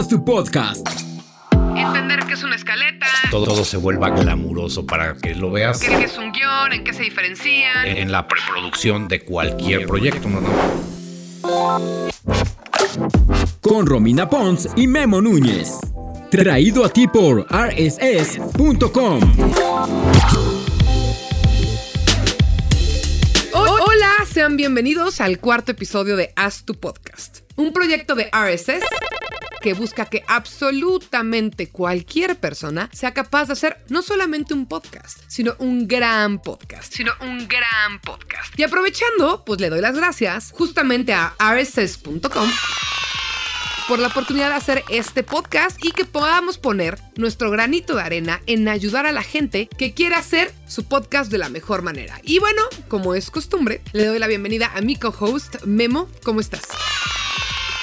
[0.00, 0.88] Haz tu podcast.
[1.76, 6.04] Entender qué es una escaleta, Todo, todo se vuelva glamuroso para que lo veas qué
[6.04, 7.84] es un guion, en qué se diferencian.
[7.86, 10.40] en, en la preproducción de cualquier proyecto, ¿no?
[10.40, 10.48] ¿no?
[13.60, 15.74] Con Romina Pons y Memo Núñez.
[16.30, 19.20] Traído a ti por rss.com.
[23.52, 28.80] Ho- Hola, sean bienvenidos al cuarto episodio de Haz tu Podcast, un proyecto de RSS
[29.60, 35.54] que busca que absolutamente cualquier persona sea capaz de hacer no solamente un podcast, sino
[35.58, 38.58] un gran podcast, sino un gran podcast.
[38.58, 42.50] Y aprovechando, pues le doy las gracias justamente a rss.com
[43.90, 48.40] por la oportunidad de hacer este podcast y que podamos poner nuestro granito de arena
[48.46, 52.20] en ayudar a la gente que quiera hacer su podcast de la mejor manera.
[52.22, 56.08] Y bueno, como es costumbre, le doy la bienvenida a mi co-host Memo.
[56.22, 56.68] ¿Cómo estás?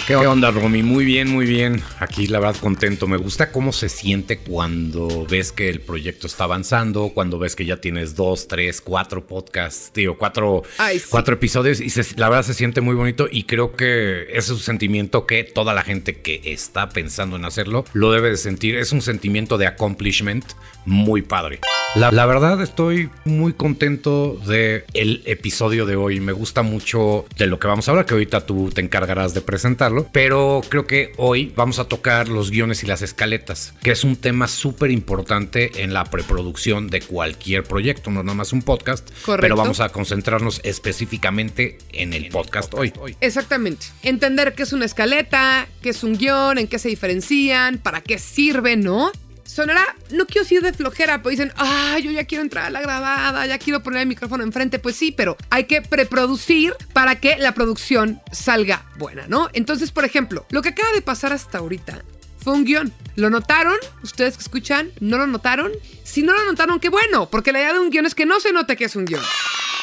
[0.08, 0.84] ¿Qué onda, Romy?
[0.84, 1.82] Muy bien, muy bien.
[2.00, 3.08] Aquí, la verdad, contento.
[3.08, 7.66] Me gusta cómo se siente cuando ves que el proyecto está avanzando, cuando ves que
[7.66, 11.08] ya tienes dos, tres, cuatro podcasts, digo, cuatro, Ay, sí.
[11.09, 14.50] cuatro episodios y se- la verdad se siente muy bonito y creo que ese es
[14.52, 18.78] un sentimiento que toda la gente que está pensando en hacerlo lo debe de sentir.
[18.78, 20.46] Es un sentimiento de accomplishment
[20.88, 21.60] muy padre.
[21.96, 26.20] La, la verdad estoy muy contento de el episodio de hoy.
[26.20, 29.42] Me gusta mucho de lo que vamos a hablar, que ahorita tú te encargarás de
[29.42, 30.08] presentarlo.
[30.12, 34.16] Pero creo que hoy vamos a tocar los guiones y las escaletas, que es un
[34.16, 39.10] tema súper importante en la preproducción de cualquier proyecto, no nada más un podcast.
[39.26, 39.42] Correcto.
[39.42, 42.94] Pero vamos a concentrarnos específicamente en el podcast hoy.
[43.22, 43.88] Exactamente.
[44.04, 48.20] Entender qué es una escaleta, qué es un guion, en qué se diferencian, para qué
[48.20, 49.12] sirve, ¿no?
[49.48, 52.81] Sonará, no quiero decir de flojera, pero dicen, ah, yo ya quiero entrar a la
[52.81, 54.78] grabada, ya quiero poner el micrófono enfrente.
[54.78, 59.50] Pues sí, pero hay que preproducir para que la producción salga buena, ¿no?
[59.53, 62.03] Entonces, por ejemplo, lo que acaba de pasar hasta ahorita
[62.38, 62.94] fue un guion.
[63.16, 63.78] ¿Lo notaron?
[64.03, 64.92] ¿Ustedes que escuchan?
[65.00, 65.72] ¿No lo notaron?
[66.03, 68.40] Si no lo notaron, qué bueno, porque la idea de un guion es que no
[68.40, 69.24] se note que es un guion.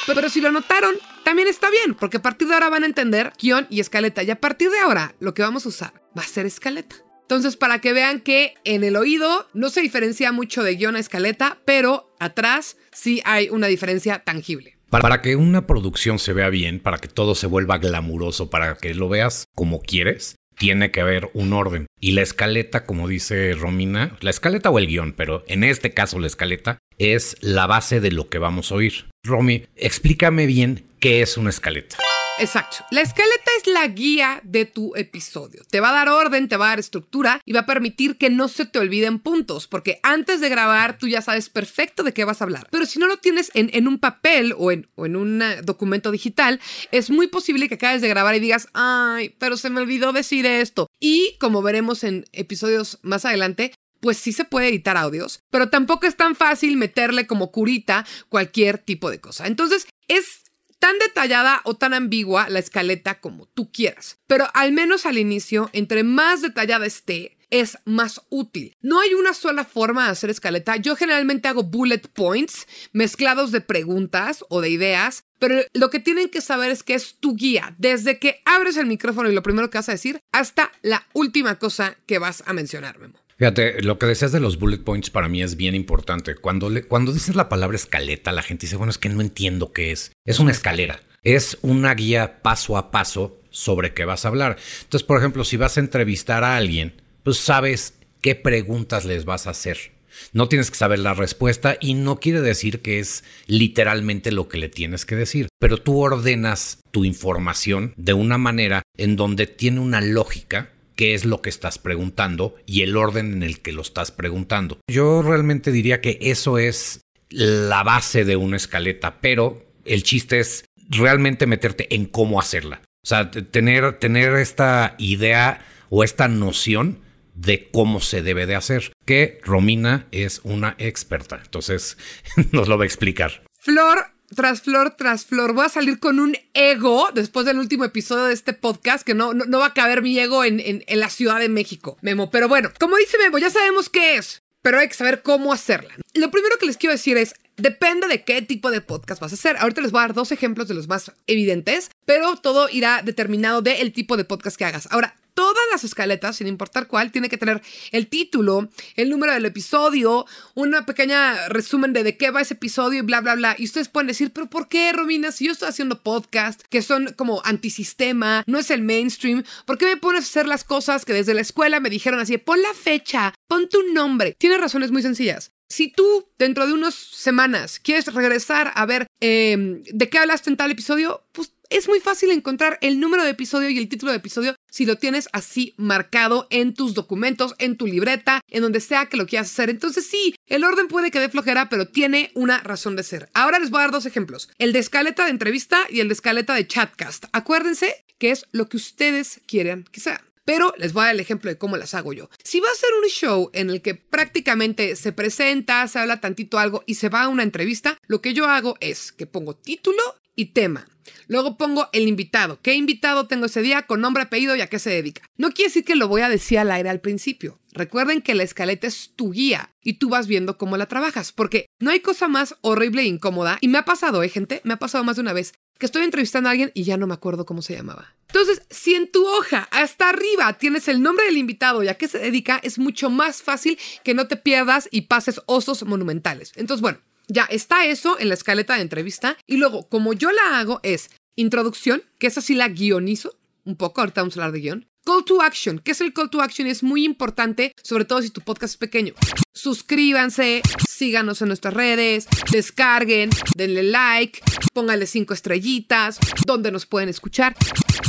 [0.07, 0.95] Pero si lo notaron,
[1.25, 4.23] también está bien, porque a partir de ahora van a entender guion y escaleta.
[4.23, 6.97] Y a partir de ahora, lo que vamos a usar va a ser escaleta.
[7.25, 10.99] Entonces, para que vean que en el oído no se diferencia mucho de guion a
[10.99, 14.77] escaleta, pero atrás sí hay una diferencia tangible.
[14.91, 18.95] Para, que una producción se vea bien, para que todo se vuelva glamuroso, para que
[18.95, 21.87] lo veas como quieres, tiene que haber un orden.
[21.99, 26.21] Y la escaleta, como dice Romina, la escaleta o el guion, pero en este caso
[26.21, 29.07] la escaleta es la base de lo que vamos a oír.
[29.25, 31.97] Romy, explícame bien qué es una escaleta.
[32.39, 32.79] Exacto.
[32.91, 35.63] La escaleta es la guía de tu episodio.
[35.71, 38.31] Te va a dar orden, te va a dar estructura y va a permitir que
[38.31, 42.25] no se te olviden puntos, porque antes de grabar tú ya sabes perfecto de qué
[42.25, 42.67] vas a hablar.
[42.71, 46.11] Pero si no lo tienes en, un papel o en, o en un eh, documento
[46.11, 50.13] digital, es muy posible que acabes de grabar y digas, ay, pero se me olvidó
[50.13, 50.89] decir esto.
[50.99, 56.07] Y como veremos en episodios más adelante, pues sí se puede editar audios, pero tampoco
[56.07, 59.47] es tan fácil meterle como curita cualquier tipo de cosa.
[59.47, 60.44] Entonces, es
[60.85, 64.19] tan detallada o tan ambigua la escaleta como tú quieras.
[64.27, 68.77] Pero al menos al inicio, entre más detallada esté, es más útil.
[68.83, 70.77] No hay una sola forma de hacer escaleta.
[70.77, 76.29] Yo generalmente hago bullet points mezclados de preguntas o de ideas, pero lo que tienen
[76.29, 79.71] que saber es que es tu guía, desde que abres el micrófono y lo primero
[79.71, 83.24] que vas a decir hasta la última cosa que vas a mencionar, Memo.
[83.39, 86.35] Fíjate, lo que decías de los bullet points para mí es bien importante.
[86.37, 89.73] Cuando, le- cuando dices la palabra escaleta, la gente dice, bueno, es que no entiendo
[89.73, 90.13] qué es.
[90.25, 91.01] Es una escalera.
[91.23, 94.57] Es una guía paso a paso sobre qué vas a hablar.
[94.83, 99.47] Entonces, por ejemplo, si vas a entrevistar a alguien, pues sabes qué preguntas les vas
[99.47, 99.93] a hacer.
[100.33, 104.59] No tienes que saber la respuesta y no quiere decir que es literalmente lo que
[104.59, 109.81] le tienes que decir, pero tú ordenas tu información de una manera en donde tiene
[109.81, 113.83] una lógica qué es lo que estás preguntando y el orden en el que lo
[113.83, 114.79] estás preguntando.
[114.89, 117.01] Yo realmente diría que eso es
[117.31, 122.83] la base de una escaleta, pero el chiste es realmente meterte en cómo hacerla.
[123.03, 127.01] O sea, tener, tener esta idea o esta noción
[127.35, 128.93] de cómo se debe de hacer.
[129.05, 131.99] Que Romina es una experta, entonces
[132.53, 133.43] nos lo va a explicar.
[133.59, 135.53] Flor tras flor tras flor.
[135.55, 139.33] Voy a salir con un ego después del último episodio de este podcast, que no,
[139.35, 142.31] no, va a caber mi ego en, en- en la Ciudad de México, Memo.
[142.31, 145.95] Pero bueno, como dice Memo, ya sabemos qué es, pero hay que saber cómo hacerla.
[146.15, 149.37] Lo primero que les quiero decir es, depende de qué tipo de podcast vas a
[149.37, 149.57] hacer.
[149.59, 153.63] Ahorita les voy a dar dos ejemplos de los más evidentes, pero todo irá determinado
[153.63, 154.89] del tipo de podcast que hagas.
[154.91, 157.61] Ahora, todas las escaletas, sin importar cuál, tiene que tener
[157.93, 163.01] el título, el número del episodio, una pequeña resumen de de qué va ese episodio
[163.01, 163.57] y bla, bla, bla.
[163.59, 165.33] Y ustedes pueden decir, pero ¿por qué, Romina?
[165.33, 169.87] Si yo estoy haciendo podcast, que son como antisistema, no es el mainstream, ¿por qué
[169.87, 172.75] me pones a hacer las cosas que desde la escuela me dijeron así, pon la
[172.75, 174.37] fecha, pon tu nombre?
[174.39, 175.54] Tiene razones muy sencillas.
[175.69, 180.57] Si tú dentro de unas semanas quieres regresar a ver em, de qué hablaste en
[180.57, 184.19] tal episodio, pues es muy fácil encontrar el número de episodio y el título de
[184.19, 189.07] episodio si lo tienes así marcado en tus documentos, en tu libreta, en donde sea
[189.07, 189.71] que lo quieras hacer.
[189.71, 193.29] Entonces sí, el orden puede que flojera, pero tiene una razón de ser.
[193.35, 194.51] Ahora les voy a dar dos ejemplos.
[194.59, 197.27] El de escaleta de entrevista y el de escaleta de chatcast.
[197.33, 200.01] Acuérdense que es lo que ustedes quieran que.
[200.45, 202.29] Pero les voy a dar el ejemplo de cómo las hago yo.
[202.43, 206.59] Si va a ser un show en el que prácticamente se presenta, se habla tantito
[206.59, 210.03] algo y se va a una entrevista, lo que yo hago es que pongo título
[210.37, 210.87] y tema.
[211.27, 212.61] Luego pongo el invitado.
[212.63, 213.83] ¿Qué invitado tengo ese día?
[213.83, 215.23] Con nombre, apellido y a qué se dedica.
[215.37, 217.61] No quiere decir que lo voy a decir al aire al principio.
[217.73, 221.67] Recuerden que la escaleta es tu guía y tú vas viendo cómo la trabajas, porque
[221.81, 223.59] no hay cosa más horrible e incómoda.
[223.61, 224.61] Y me ha pasado, ¿eh, gente?
[224.65, 227.07] Me ha pasado más de una vez que estoy entrevistando a alguien y ya no
[227.07, 228.15] me acuerdo cómo se llamaba.
[228.29, 232.09] Entonces, si en tu hoja hasta arriba tienes el nombre del invitado y a qué
[232.09, 236.53] se dedica, es mucho más fácil que no te pierdas y pases osos monumentales.
[236.57, 236.99] Entonces, bueno,
[237.29, 239.37] ya está eso en la escaleta de entrevista.
[239.47, 244.01] Y luego, como yo la hago, es introducción, que esa sí la guionizo un poco,
[244.01, 244.89] ahorita vamos a hablar de guion.
[245.05, 245.81] Call to action.
[245.81, 246.67] ¿Qué es el call to action?
[246.67, 249.13] Es muy importante, sobre todo si tu podcast es pequeño.
[249.53, 254.41] Suscríbanse, síganos en nuestras redes, descarguen, denle like,
[254.73, 257.55] pónganle cinco estrellitas, donde nos pueden escuchar.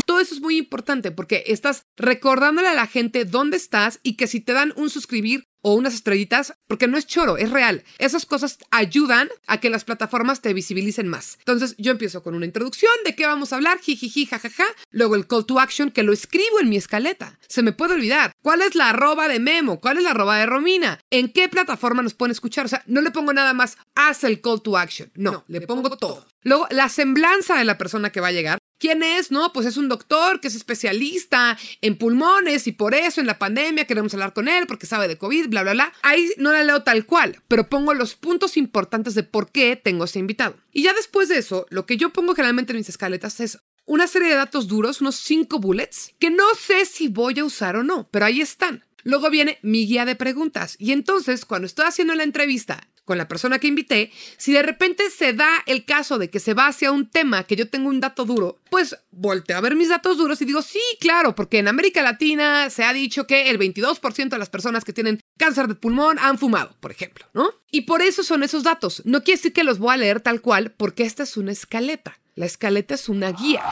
[0.05, 4.27] Todo eso es muy importante porque estás recordándole a la gente dónde estás y que
[4.27, 7.83] si te dan un suscribir o unas estrellitas, porque no es choro, es real.
[7.97, 11.39] Esas cosas ayudan a que las plataformas te visibilicen más.
[11.39, 14.65] Entonces yo empiezo con una introducción de qué vamos a hablar, jijiji, jajaja.
[14.91, 17.39] Luego el call to action que lo escribo en mi escaleta.
[17.47, 18.31] Se me puede olvidar.
[18.43, 19.79] ¿Cuál es la arroba de Memo?
[19.79, 20.99] ¿Cuál es la arroba de Romina?
[21.09, 22.65] ¿En qué plataforma nos pueden escuchar?
[22.65, 25.11] O sea, no le pongo nada más, haz el call to action.
[25.15, 26.27] No, le, pongo, todo.
[26.43, 28.59] Luego, la semblanza de la persona que va a llegar.
[28.77, 29.31] ¿Quién es?
[29.31, 33.39] No, pues es un doctor que es especialista en pulmones y por eso en la
[33.39, 35.93] pandemia queremos hablar con él porque sabe de COVID, bla, bla, bla.
[36.01, 40.03] Ahí no la leo tal cual, pero pongo los puntos importantes de por qué tengo
[40.03, 40.57] ese invitado.
[40.71, 44.07] Y ya después de eso, lo que yo pongo generalmente en mis escaletas es una
[44.07, 47.83] serie de datos duros, unos cinco bullets, que no sé si voy a usar o
[47.83, 48.83] no, pero ahí están.
[49.03, 50.75] Luego viene mi guía de preguntas.
[50.79, 55.09] Y entonces, cuando estoy haciendo la entrevista con la persona que invité, si de repente
[55.09, 57.99] se da el caso de que se va hacia un tema que yo tengo un
[57.99, 61.67] dato duro, pues volteo a ver mis datos duros y digo, sí, claro, porque en
[61.67, 65.75] América Latina se ha dicho que el 22% de las personas que tienen cáncer de
[65.75, 67.51] pulmón han fumado, por ejemplo, ¿no?
[67.71, 69.01] Y por eso son esos datos.
[69.05, 72.19] No quiere decir que los voy a leer tal cual, porque esta es una escaleta.
[72.33, 73.63] La escaleta es una guía.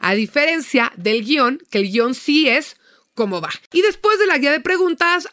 [0.00, 2.76] A diferencia del guion, que el guion sí es
[3.14, 3.50] cómo va.
[3.72, 5.28] Y después de la guía de preguntas,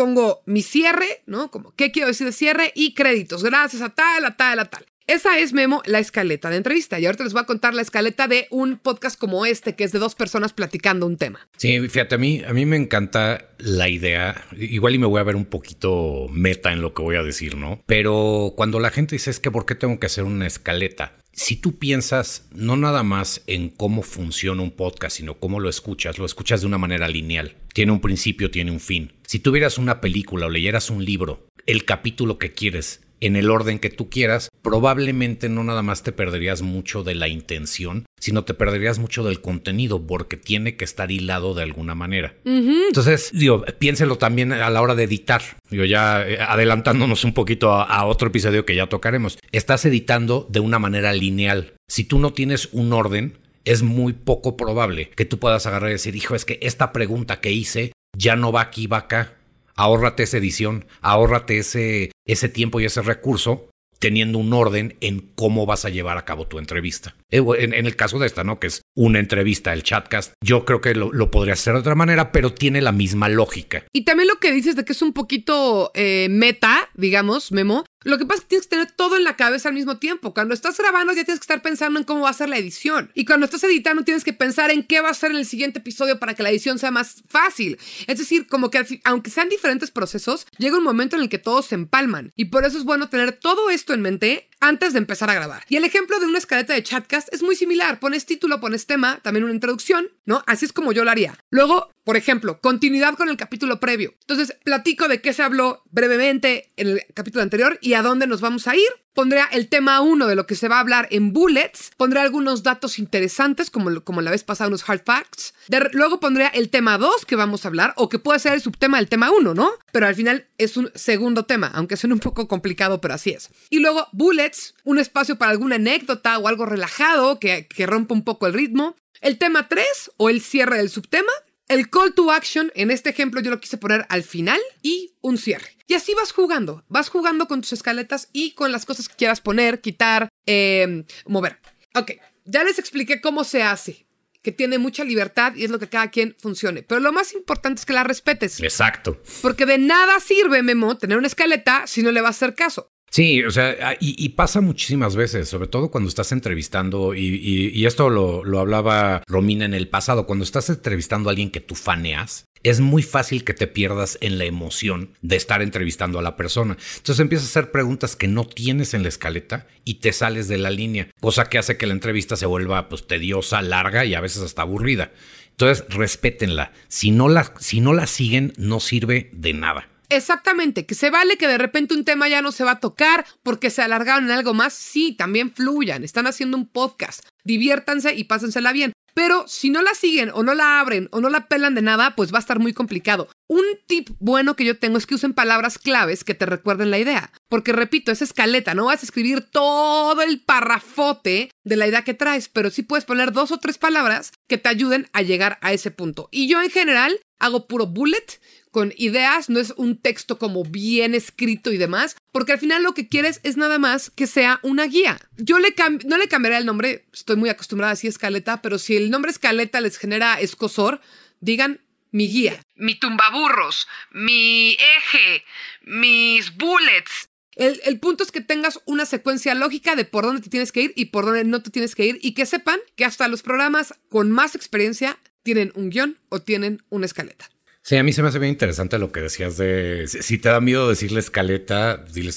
[0.00, 1.50] pongo mi cierre, ¿no?
[1.50, 4.86] Como qué quiero decir de cierre y créditos, gracias a tal, a tal, a tal.
[5.06, 6.98] Esa es Memo, la escaleta de entrevista.
[6.98, 9.92] Y ahorita les voy a contar la escaleta de un podcast como este, que es
[9.92, 11.46] de dos personas platicando un tema.
[11.58, 14.46] Sí, fíjate, a mí, a mí me encanta la idea.
[14.56, 17.56] Igual y me voy a ver un poquito meta en lo que voy a decir,
[17.56, 17.82] ¿no?
[17.84, 21.12] Pero cuando la gente dice es que ¿por qué tengo que hacer una escaleta?
[21.32, 26.18] Si tú piensas no nada más en cómo funciona un podcast, sino cómo lo escuchas,
[26.18, 27.56] lo escuchas de una manera lineal.
[27.72, 29.12] Tiene un principio, tiene un fin.
[29.26, 33.78] Si tuvieras una película o leyeras un libro, el capítulo que quieres en el orden
[33.78, 38.54] que tú quieras, probablemente no nada más te perderías mucho de la intención, sino te
[38.54, 42.34] perderías mucho del contenido porque tiene que estar hilado de alguna manera.
[42.44, 45.42] Entonces, digo, piénselo también a la hora de editar.
[45.70, 49.38] Digo, ya eh, adelantándonos un poquito a, a otro episodio que ya tocaremos.
[49.52, 51.74] Estás editando de una manera lineal.
[51.88, 55.94] Si tú no tienes un orden, es muy poco probable que tú puedas agarrar y
[55.94, 59.34] decir, hijo, es que esta pregunta que hice ya no va aquí, va acá
[59.80, 63.69] ahórrate esa edición, ahórrate ese, ese tiempo y ese recurso
[64.00, 67.14] teniendo un orden en cómo vas a llevar a cabo tu entrevista.
[67.30, 68.58] Eh, en, el caso de esta, ¿no?
[68.58, 72.32] Que es una entrevista, el chatcast, yo creo que lo, podría hacer de otra manera,
[72.32, 73.84] pero tiene la misma lógica.
[73.92, 78.18] Y también lo que dices de que es un poquito eh, meta, digamos, Memo, lo
[78.18, 80.32] que pasa es que tienes que tener todo en la cabeza al mismo tiempo.
[80.32, 83.10] Cuando estás grabando ya tienes que estar pensando en cómo va a ser la edición.
[83.14, 85.80] Y cuando estás editando tienes que pensar en qué va a ser en el siguiente
[85.80, 87.78] episodio para que la edición sea más fácil.
[88.06, 91.66] Es decir, como que aunque sean diferentes procesos, llega un momento en el que todos
[91.66, 92.32] se empalman.
[92.36, 95.64] Y por eso es bueno tener todo esto en mente antes de empezar a grabar.
[95.68, 97.98] Y el ejemplo de una escaleta de chatcast es muy similar.
[97.98, 100.42] Pones título, pones tema, también una introducción, ¿no?
[100.46, 101.38] Así es como yo lo haría.
[101.50, 104.14] Luego, por ejemplo, continuidad con el capítulo previo.
[104.20, 108.40] Entonces, platico de qué se habló brevemente en el capítulo anterior y a dónde nos
[108.40, 108.88] vamos a ir.
[109.12, 111.90] Pondré el tema 1 de lo que se va a hablar en bullets.
[111.96, 115.52] Pondré algunos datos interesantes, como, como la vez pasada, unos hard facts.
[115.92, 118.98] luego pondré el tema 2 que vamos a hablar, o que puede ser el subtema
[118.98, 119.72] del tema 1, ¿no?
[119.92, 123.50] Pero al final es un segundo tema, aunque suene un poco complicado, pero así es.
[123.68, 124.49] Y luego bullets,
[124.84, 128.96] un espacio para alguna anécdota o algo relajado que, que rompa un poco el ritmo.
[129.20, 131.32] El tema 3 o el cierre del subtema.
[131.68, 135.38] El call to action, en este ejemplo yo lo quise poner al final y un
[135.38, 135.76] cierre.
[135.86, 139.40] Y así vas jugando, vas jugando con tus escaletas y con las cosas que quieras
[139.40, 141.60] poner, quitar, eh, mover.
[141.94, 142.12] Ok,
[142.44, 144.04] ya les expliqué cómo se hace
[144.42, 146.82] que tiene mucha libertad y es lo que cada quien funcione.
[146.82, 148.60] Pero lo más importante es que la respetes.
[148.60, 149.22] Exacto.
[149.42, 152.90] Porque de nada sirve, Memo, tener una escaleta si no le vas a hacer caso.
[153.10, 158.08] Sí, o sea, ah, y, pasa muchísimas veces, sobre todo cuando estás entrevistando, y, esto
[158.08, 162.44] lo, lo, hablaba Romina en el pasado, cuando estás entrevistando a alguien que tú faneas,
[162.62, 166.76] es muy fácil que te pierdas en la emoción de estar entrevistando a la persona.
[166.98, 170.58] Entonces empiezas a hacer preguntas que no tienes en la escaleta y te sales de
[170.58, 174.20] la línea, cosa que hace que la entrevista se vuelva pues tediosa, larga y a
[174.20, 175.10] veces hasta aburrida.
[175.50, 176.72] Entonces respétenla.
[176.88, 179.88] Si no la, si no la siguen, no sirve de nada.
[180.10, 183.24] Exactamente, que se vale que de repente un tema ya no se va a tocar
[183.44, 184.72] porque se alargaron en algo más.
[184.72, 187.24] Sí, también fluyan, están haciendo un podcast.
[187.44, 188.92] Diviértanse y pásensela bien.
[189.14, 192.14] Pero si no la siguen o no la abren o no la pelan de nada,
[192.16, 193.28] pues va a estar muy complicado.
[193.48, 196.98] Un tip bueno que yo tengo es que usen palabras claves que te recuerden la
[196.98, 197.32] idea.
[197.48, 202.14] Porque repito, es escaleta, no vas a escribir todo el parrafote de la idea que
[202.14, 205.72] traes, pero sí puedes poner dos o tres palabras que te ayuden a llegar a
[205.72, 206.28] ese punto.
[206.30, 208.40] Y yo en general hago puro bullet
[208.70, 212.94] con ideas, no es un texto como bien escrito y demás, porque al final lo
[212.94, 215.18] que quieres es nada más que sea una guía.
[215.36, 215.74] Yo le
[216.04, 219.30] no le cambiaré el nombre, estoy muy acostumbrada así a escaleta, pero si el nombre
[219.30, 221.00] escaleta les genera escosor,
[221.40, 221.80] digan
[222.12, 222.60] mi guía.
[222.76, 225.44] Mi tumbaburros, mi eje,
[225.82, 227.28] mis bullets.
[227.56, 230.82] El, el, punto es que tengas una secuencia lógica de por dónde te tienes que
[230.82, 233.42] ir y por dónde no te tienes que ir y que sepan que hasta los
[233.42, 237.50] programas con más experiencia tienen un guion o tienen una escaleta.
[237.90, 240.60] Sí, a mí se me hace bien interesante lo que decías de si te da
[240.60, 242.30] miedo decirle escaleta, dile,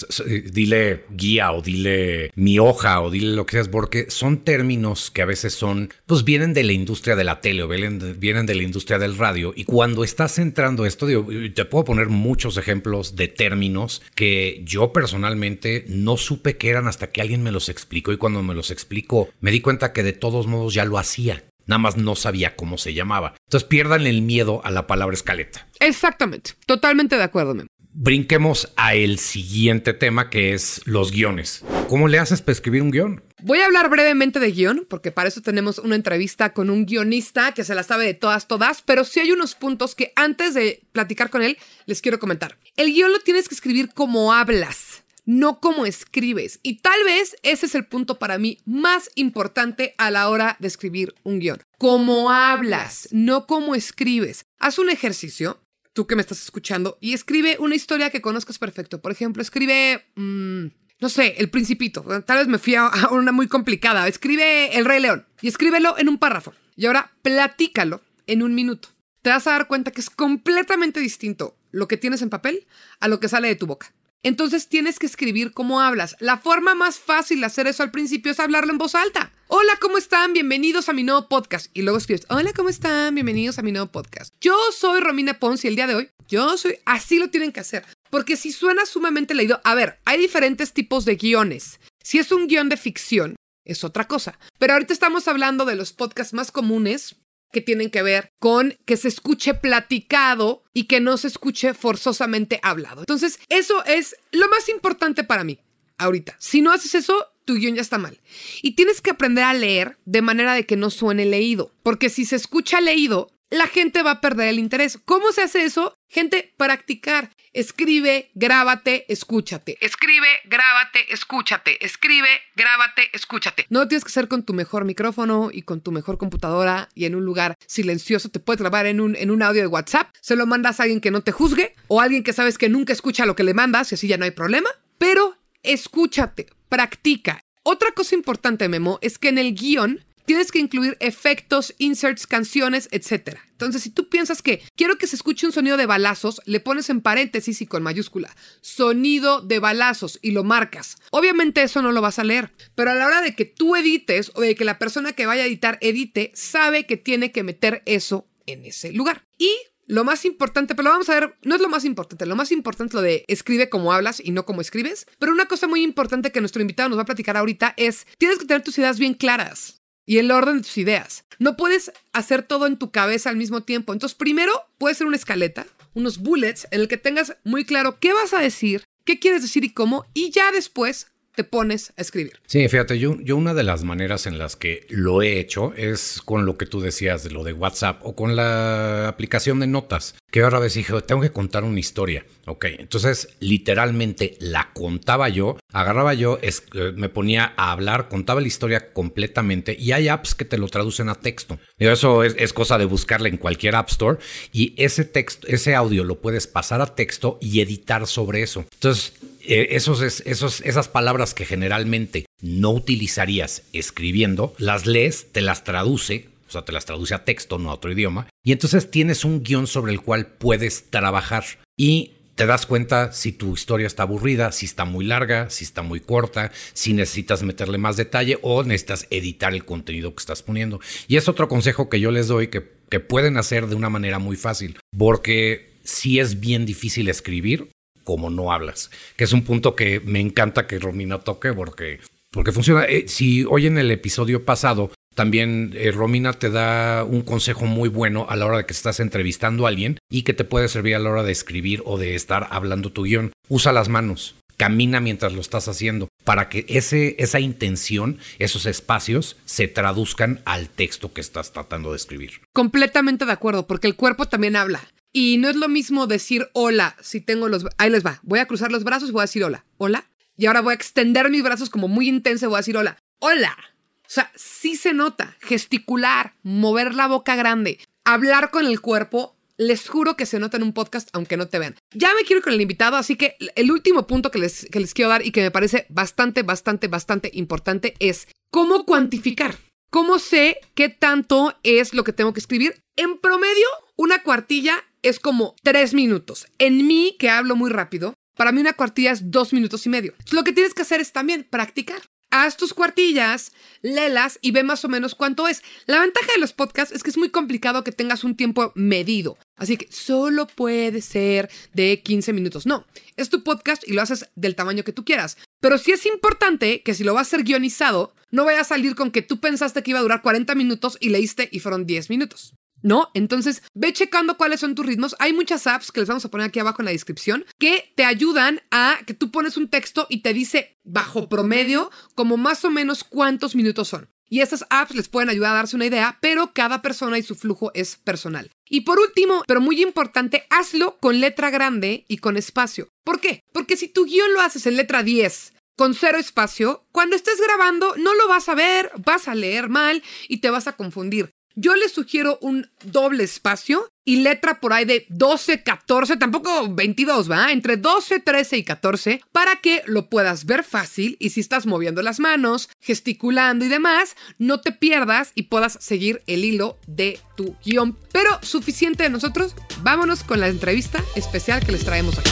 [0.51, 5.21] dile, guía o dile mi hoja o dile lo que seas, porque son términos que
[5.21, 8.55] a veces son, pues vienen de la industria de la tele o vienen, vienen de
[8.55, 9.53] la industria del radio.
[9.55, 15.85] Y cuando estás entrando esto, te puedo poner muchos ejemplos de términos que yo personalmente
[15.87, 19.29] no supe que eran hasta que alguien me los explicó y cuando me los explicó
[19.39, 21.43] me di cuenta que de todos modos ya lo hacía.
[21.65, 23.35] Nada más no sabía cómo se llamaba.
[23.45, 25.67] Entonces pierdan el miedo a la palabra escaleta.
[25.79, 26.51] Exactamente.
[26.65, 27.67] Totalmente de acuerdo, Mem.
[27.95, 31.63] Brinquemos a el siguiente tema que es los guiones.
[31.87, 33.23] ¿Cómo le haces para escribir un guion?
[33.43, 37.51] Voy a hablar brevemente de guion, porque para eso tenemos una entrevista con un guionista
[37.51, 40.81] que se la sabe de todas, todas, pero sí hay unos puntos que antes de
[40.91, 42.57] platicar con él les quiero comentar.
[42.77, 44.92] El guion lo tienes que escribir como hablas
[45.25, 46.59] no como escribes.
[46.63, 50.67] Y tal vez ese es el punto para mí más importante a la hora de
[50.67, 51.61] escribir un guion.
[51.77, 54.45] Cómo hablas, no cómo escribes.
[54.59, 55.61] Haz un ejercicio,
[55.93, 59.01] tú que me estás escuchando, y escribe una historia que conozcas perfecto.
[59.01, 60.05] Por ejemplo, escribe...
[60.15, 60.67] Mm,
[60.99, 62.01] no sé, El Principito.
[62.25, 64.07] Tal vez me fui a una muy complicada.
[64.07, 66.53] Escribe El Rey León y escríbelo en un párrafo.
[66.77, 68.87] Y ahora platícalo en un minuto.
[69.21, 72.67] Te vas a dar cuenta que es completamente distinto lo que tienes en papel
[73.01, 73.93] a lo que sale de tu boca.
[74.25, 76.15] Entonces tienes que escribir cómo hablas.
[76.21, 79.33] La forma más fácil de hacer eso al principio es hablarlo en voz alta.
[79.47, 80.31] Hola, ¿cómo están?
[80.31, 81.69] Bienvenidos a mi nuevo podcast.
[81.73, 83.13] Y luego escribes, hola, ¿cómo están?
[83.15, 84.33] Bienvenidos a mi nuevo podcast.
[84.39, 87.59] Yo soy Romina Pons y el día de hoy, yo soy, así lo tienen que
[87.59, 87.83] hacer.
[88.09, 91.81] Porque si suena sumamente leído, a ver, hay diferentes tipos de guiones.
[92.01, 94.39] Si es un guion de ficción, es otra cosa.
[94.57, 97.17] Pero ahorita estamos hablando de los podcasts más comunes,
[97.53, 102.59] que tienen que ver con que se escuche platicado y que no se escuche forzosamente
[102.63, 103.03] hablado.
[103.03, 105.59] Entonces, eso es lo más importante para mí
[105.97, 106.35] ahorita.
[106.39, 108.19] Si no haces eso, tu guion ya está mal.
[108.61, 112.25] Y tienes que aprender a leer de manera de que no suene leído, porque si
[112.25, 114.97] se escucha leído, la gente va a perder el interés.
[115.05, 115.93] ¿Cómo se hace eso?
[116.09, 117.31] Gente, practicar.
[117.53, 119.77] Escribe, grábate, escúchate.
[119.79, 121.85] Escribe, grábate, escúchate.
[121.85, 123.67] Escribe, grábate, escúchate.
[123.69, 127.13] No tienes que ser con tu mejor micrófono y con tu mejor computadora y en
[127.13, 128.29] un lugar silencioso.
[128.29, 130.09] Te puedes grabar en un, en un audio de WhatsApp.
[130.19, 132.69] Se lo mandas a alguien que no te juzgue o a alguien que sabes que
[132.69, 134.69] nunca escucha lo que le mandas y así ya no hay problema.
[134.97, 137.39] Pero escúchate, practica.
[137.61, 142.89] Otra cosa importante, Memo, es que en el guion tienes que incluir efectos, inserts, canciones,
[142.91, 143.37] etc.
[143.51, 146.89] Entonces, si tú piensas que quiero que se escuche un sonido de balazos, le pones
[146.89, 150.97] en paréntesis y con mayúscula, sonido de balazos y lo marcas.
[151.11, 154.31] Obviamente eso no lo vas a leer, pero a la hora de que tú edites
[154.35, 157.83] o de que la persona que vaya a editar edite, sabe que tiene que meter
[157.85, 159.25] eso en ese lugar.
[159.37, 162.35] Y lo más importante, pero lo vamos a ver, no es lo más importante, lo
[162.35, 165.07] más importante es lo de escribe como hablas y no como escribes.
[165.19, 168.39] Pero una cosa muy importante que nuestro invitado nos va a platicar ahorita es, tienes
[168.39, 171.25] que tener tus ideas bien claras y el orden de tus ideas.
[171.39, 173.93] No puedes hacer todo en tu cabeza al mismo tiempo.
[173.93, 178.13] Entonces, primero puede ser una escaleta, unos bullets en el que tengas muy claro qué
[178.13, 182.33] vas a decir, qué quieres decir y cómo, y ya después te pones a escribir.
[182.45, 186.21] Sí, fíjate, yo, yo una de las maneras en las que lo he hecho es
[186.23, 190.15] con lo que tú decías de lo de WhatsApp o con la aplicación de notas,
[190.31, 192.25] que ahora vez dije, tengo que contar una historia.
[192.45, 196.51] Ok, entonces literalmente la contaba yo, agarraba yo, eh,
[196.95, 201.09] me ponía a hablar, contaba la historia completamente y hay apps que te lo traducen
[201.09, 201.57] a texto.
[201.77, 204.19] Eso es, es cosa de buscarle en cualquier App Store
[204.51, 208.65] y ese texto, ese audio lo puedes pasar a texto y editar sobre eso.
[208.73, 209.13] Entonces,
[209.45, 216.51] esos, esos, esas palabras que generalmente no utilizarías escribiendo, las lees, te las traduce, o
[216.51, 219.67] sea, te las traduce a texto, no a otro idioma, y entonces tienes un guion
[219.67, 221.43] sobre el cual puedes trabajar
[221.77, 225.83] y te das cuenta si tu historia está aburrida, si está muy larga, si está
[225.83, 230.79] muy corta, si necesitas meterle más detalle o necesitas editar el contenido que estás poniendo.
[231.07, 234.17] Y es otro consejo que yo les doy que, que pueden hacer de una manera
[234.19, 237.69] muy fácil, porque si es bien difícil escribir,
[238.03, 241.99] como no hablas, que es un punto que me encanta que Romina toque porque,
[242.31, 242.85] porque funciona.
[242.85, 247.89] Eh, si hoy en el episodio pasado también eh, Romina te da un consejo muy
[247.89, 250.95] bueno a la hora de que estás entrevistando a alguien y que te puede servir
[250.95, 253.31] a la hora de escribir o de estar hablando tu guion.
[253.47, 259.37] Usa las manos, camina mientras lo estás haciendo para que ese, esa intención, esos espacios
[259.45, 262.41] se traduzcan al texto que estás tratando de escribir.
[262.53, 264.87] Completamente de acuerdo, porque el cuerpo también habla.
[265.15, 267.65] Y no es lo mismo decir hola si tengo los...
[267.77, 268.19] Ahí les va.
[268.23, 269.63] Voy a cruzar los brazos y voy a decir hola.
[269.77, 270.09] Hola.
[270.35, 272.97] Y ahora voy a extender mis brazos como muy intenso y voy a decir hola.
[273.19, 273.55] Hola.
[274.01, 275.37] O sea, sí se nota.
[275.39, 279.37] Gesticular, mover la boca grande, hablar con el cuerpo.
[279.55, 281.75] Les juro que se nota en un podcast aunque no te vean.
[281.93, 284.95] Ya me quiero con el invitado, así que el último punto que les, que les
[284.95, 289.55] quiero dar y que me parece bastante, bastante, bastante importante es cómo cuantificar.
[289.91, 292.81] ¿Cómo sé qué tanto es lo que tengo que escribir?
[292.95, 296.47] En promedio, una cuartilla es como tres minutos.
[296.57, 300.13] En mí, que hablo muy rápido, para mí una cuartilla es dos minutos y medio.
[300.31, 302.01] lo que tienes que hacer es también practicar.
[302.31, 303.51] Haz tus cuartillas,
[303.83, 305.61] léelas y ve más o menos cuánto es.
[305.85, 309.37] La ventaja de los podcasts es que es muy complicado que tengas un tiempo medido.
[309.55, 312.65] Así que solo puede ser de 15 minutos.
[312.65, 315.37] No, es tu podcast y lo haces del tamaño que tú quieras.
[315.59, 318.95] Pero sí es importante que si lo vas a ser guionizado, no vaya a salir
[318.95, 322.09] con que tú pensaste que iba a durar 40 minutos y leíste y fueron 10
[322.09, 322.55] minutos.
[322.83, 323.09] ¿No?
[323.15, 325.15] Entonces, ve checando cuáles son tus ritmos.
[325.19, 328.05] Hay muchas apps que les vamos a poner aquí abajo en la descripción que te
[328.05, 332.69] ayudan a que tú pones un texto y te dice bajo promedio como más o
[332.69, 334.09] menos cuántos minutos son.
[334.29, 337.35] Y estas apps les pueden ayudar a darse una idea, pero cada persona y su
[337.35, 338.49] flujo es personal.
[338.67, 342.89] Y por último, pero muy importante, hazlo con letra grande y con espacio.
[343.03, 343.41] ¿Por qué?
[343.53, 347.95] Porque si tu guion lo haces en letra 10, con cero espacio, cuando estés grabando
[347.97, 351.29] no lo vas a ver, vas a leer mal y te vas a confundir.
[351.55, 357.29] Yo les sugiero un doble espacio y letra por ahí de 12, 14, tampoco 22,
[357.29, 357.51] ¿va?
[357.51, 362.01] Entre 12, 13 y 14 para que lo puedas ver fácil y si estás moviendo
[362.01, 367.55] las manos, gesticulando y demás, no te pierdas y puedas seguir el hilo de tu
[367.63, 367.97] guion.
[368.11, 372.31] Pero suficiente de nosotros, vámonos con la entrevista especial que les traemos aquí.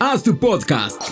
[0.00, 1.02] Haz tu podcast.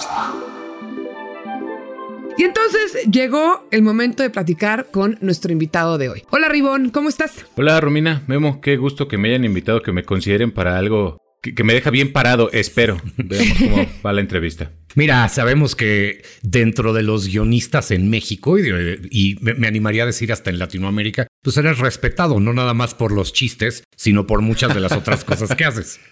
[2.38, 6.22] Y entonces llegó el momento de platicar con nuestro invitado de hoy.
[6.30, 7.46] Hola Ribón, ¿cómo estás?
[7.56, 11.64] Hola Romina, Memo, qué gusto que me hayan invitado, que me consideren para algo que,
[11.64, 13.00] me deja bien parado, espero.
[13.16, 14.70] Veamos cómo va la entrevista.
[14.96, 20.50] Mira, sabemos que dentro de los guionistas en México, y, me, animaría a decir hasta
[20.50, 24.80] en Latinoamérica, pues eres respetado, no nada más por los chistes, sino por muchas de
[24.80, 26.00] las otras cosas que haces.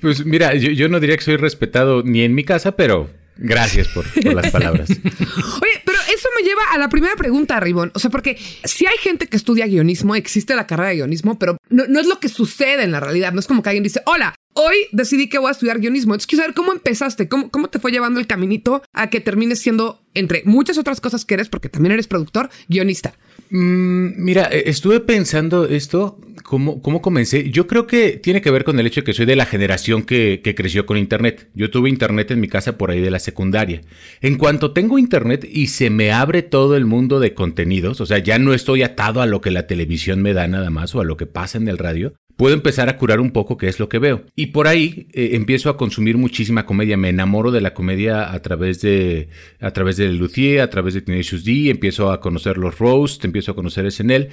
[0.00, 4.06] Pues mira, yo no diría que soy respetado ni en mi casa, pero Gracias por,
[4.34, 4.88] las palabras.
[4.90, 7.92] Oye, pero eso me lleva a la primera pregunta, Ribón.
[7.94, 11.58] O sea, porque si hay gente que estudia guionismo, existe la carrera de guionismo, pero
[11.68, 13.32] no, es lo que sucede en la realidad.
[13.32, 16.14] No es como que alguien dice, hola, hoy decidí que voy a estudiar guionismo.
[16.14, 19.60] Entonces quiero saber cómo empezaste, cómo, cómo te fue llevando el caminito a que termines
[19.60, 23.14] siendo, entre muchas otras cosas que eres, porque también eres productor, guionista.
[23.50, 27.50] Mm, mira, e, estuve pensando esto, ¿cómo, ¿cómo, comencé?
[27.50, 30.02] Yo creo que tiene que ver con el hecho de que soy de la generación
[30.02, 31.48] que, que, creció con Internet.
[31.54, 33.82] Yo tuve Internet en mi casa por ahí de la secundaria.
[34.20, 38.18] En cuanto tengo Internet y se me abre todo el mundo de contenidos, o sea,
[38.18, 41.04] ya no estoy atado a lo que la televisión me da nada más o a
[41.04, 43.88] lo que pasa en el radio, puedo empezar a curar un poco qué es lo
[43.88, 44.24] que veo.
[44.34, 46.96] Y por ahí eh, empiezo a consumir muchísima comedia.
[46.96, 49.28] Me enamoro de la comedia a través de,
[49.60, 53.52] a través de Lucier, a través de Tenacious D, empiezo a conocer los roasts, empiezo
[53.52, 54.28] a conocer SNL.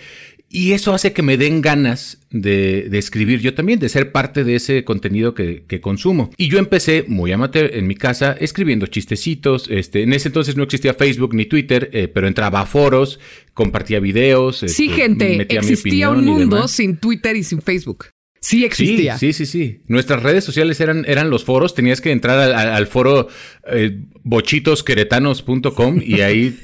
[0.55, 4.55] Y eso hace que me den ganas de, escribir yo también, de ser parte de
[4.55, 6.29] ese contenido que, consumo.
[6.37, 9.67] Y yo empecé muy amateur en mi casa escribiendo chistecitos.
[9.71, 13.19] Este, en ese entonces no existía Facebook ni Twitter, eh, pero entraba a foros,
[13.55, 14.57] compartía videos.
[14.59, 18.12] Sí, este, gente, existía un mundo sin Twitter y sin Facebook.
[18.43, 19.17] Sí existía.
[19.17, 21.73] Sí, sí, sí, Nuestras redes sociales eran, eran los foros.
[21.73, 23.29] Tenías que entrar al, foro
[23.71, 26.59] eh, bochitosqueretanos.com y ahí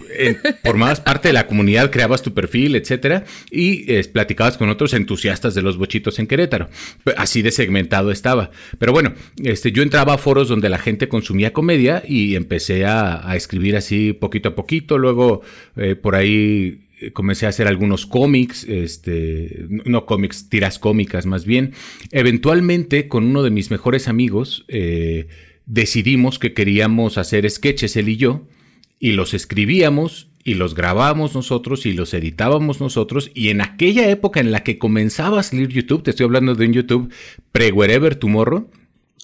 [0.65, 5.55] formabas parte de la comunidad, creabas tu perfil, etcétera, y eh, platicabas con otros entusiastas
[5.55, 6.67] de los bochitos en Querétaro.
[7.15, 8.51] Así de segmentado estaba.
[8.77, 13.23] Pero bueno, este, yo entraba a foros donde la gente consumía comedia y empecé a,
[13.37, 14.97] escribir así poquito a poquito.
[14.97, 15.43] Luego
[15.77, 21.73] eh, por ahí comencé a hacer algunos cómics, este, no cómics, tiras cómicas más bien.
[22.11, 25.27] Eventualmente, con uno de mis mejores amigos, eh,
[25.65, 28.47] decidimos que queríamos hacer sketches él y yo,
[28.99, 33.31] y los escribíamos y los grabábamos nosotros y los editábamos nosotros.
[33.33, 36.65] Y en aquella época en la que comenzaba a salir YouTube, te estoy hablando de
[36.65, 37.13] un YouTube
[37.51, 38.69] pre-Wherever Tomorrow,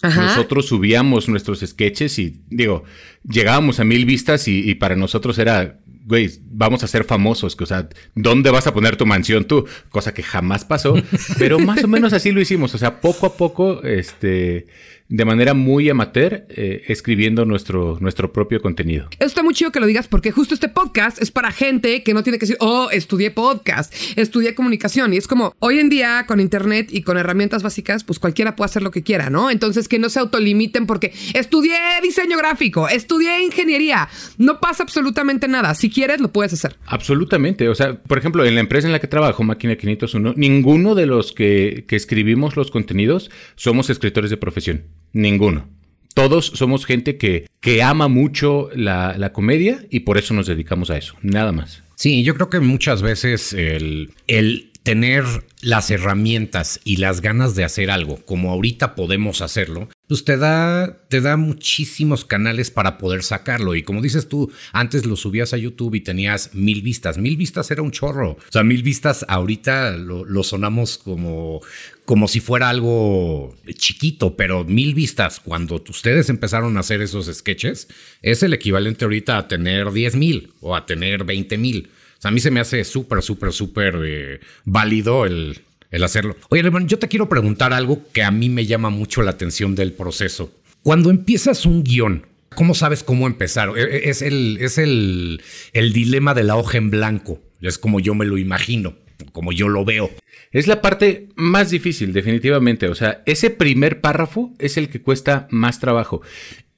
[0.03, 2.83] nosotros subíamos nuestros sketches y digo,
[3.27, 7.67] llegábamos a mil vistas y para nosotros era güey, vamos a ser famosos, que, o
[7.67, 9.65] sea, ¿dónde vas a poner tu mansión tú?
[9.89, 10.95] Cosa que jamás pasó,
[11.39, 14.67] pero más o menos así lo hicimos, o sea, poco a poco, este,
[15.07, 19.07] de manera muy amateur eh, escribiendo nuestro, nuestro propio contenido.
[19.19, 22.13] Eso está muy chido que lo digas porque justo este podcast es para gente que
[22.13, 25.13] no tiene que decir, oh, estudié podcast, estudié comunicación.
[25.13, 28.65] Y es como, hoy en día con internet y con herramientas básicas, pues cualquiera puede
[28.65, 29.51] hacer lo que quiera, ¿no?
[29.51, 34.09] Entonces que no se autolimiten porque estudié diseño gráfico, estudié ingeniería.
[34.37, 35.75] No pasa absolutamente nada.
[35.75, 36.77] Si quieres, lo puedes hacer.
[36.87, 37.69] Absolutamente.
[37.69, 41.05] O sea, por ejemplo, en la empresa en la que trabajo, Máquina 501, ninguno de
[41.05, 44.83] los que, que escribimos los contenidos somos escritores de profesión.
[45.15, 45.69] Ninguno.
[46.13, 50.89] Todos somos gente que, que ama mucho la, la, comedia y por eso nos dedicamos
[50.89, 51.83] a eso, nada más.
[51.95, 55.23] Sí, yo creo que muchas veces el, el tener
[55.61, 60.97] las herramientas y las ganas de hacer algo, como ahorita podemos hacerlo, pues te da,
[61.09, 63.75] te da muchísimos canales para poder sacarlo.
[63.75, 67.17] Y como dices tú, antes lo subías a YouTube y tenías mil vistas.
[67.17, 68.31] Mil vistas era un chorro.
[68.31, 71.61] O sea, mil vistas ahorita lo, sonamos como,
[72.05, 77.87] como si fuera algo chiquito, pero mil vistas cuando ustedes empezaron a hacer esos sketches
[78.21, 81.89] es el equivalente ahorita a tener diez mil o a tener veinte mil
[82.25, 86.35] a mí se me hace súper, súper, súper eh, válido el, hacerlo.
[86.49, 89.75] Oye, hermano, yo te quiero preguntar algo que a mí me llama mucho la atención
[89.75, 90.51] del proceso.
[90.83, 93.69] Cuando empiezas un guion, ¿cómo sabes cómo empezar?
[93.77, 95.41] E, e, es el, es el,
[95.73, 97.39] el dilema de la hoja en blanco.
[97.61, 98.95] Es como yo me lo imagino,
[99.31, 100.11] como yo lo veo.
[100.51, 102.87] Es la parte más difícil, definitivamente.
[102.87, 106.21] O sea, ese primer párrafo es el que cuesta más trabajo.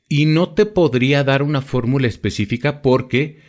[0.09, 3.39] Y no te podría dar una fórmula específica porque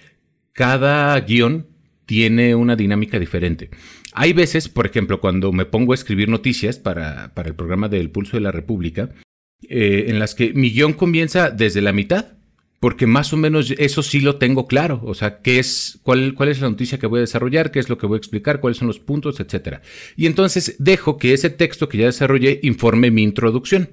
[0.53, 1.69] cada guion
[2.05, 3.71] tiene una dinámica diferente.
[4.21, 8.37] Hay veces, por ejemplo, cuando me pongo a escribir noticias para, el programa del Pulso
[8.37, 9.11] de la República,
[9.69, 12.33] eh, en las que mi guion comienza desde la mitad,
[12.81, 16.49] porque más o menos eso sí lo tengo claro, o sea, qué es, cuál, cuál
[16.49, 18.79] es la noticia que voy a desarrollar, qué es lo que voy a explicar, cuáles
[18.79, 19.83] son los puntos, etcétera.
[20.17, 23.89] Y entonces dejo que ese texto que ya desarrollé informe mi introducción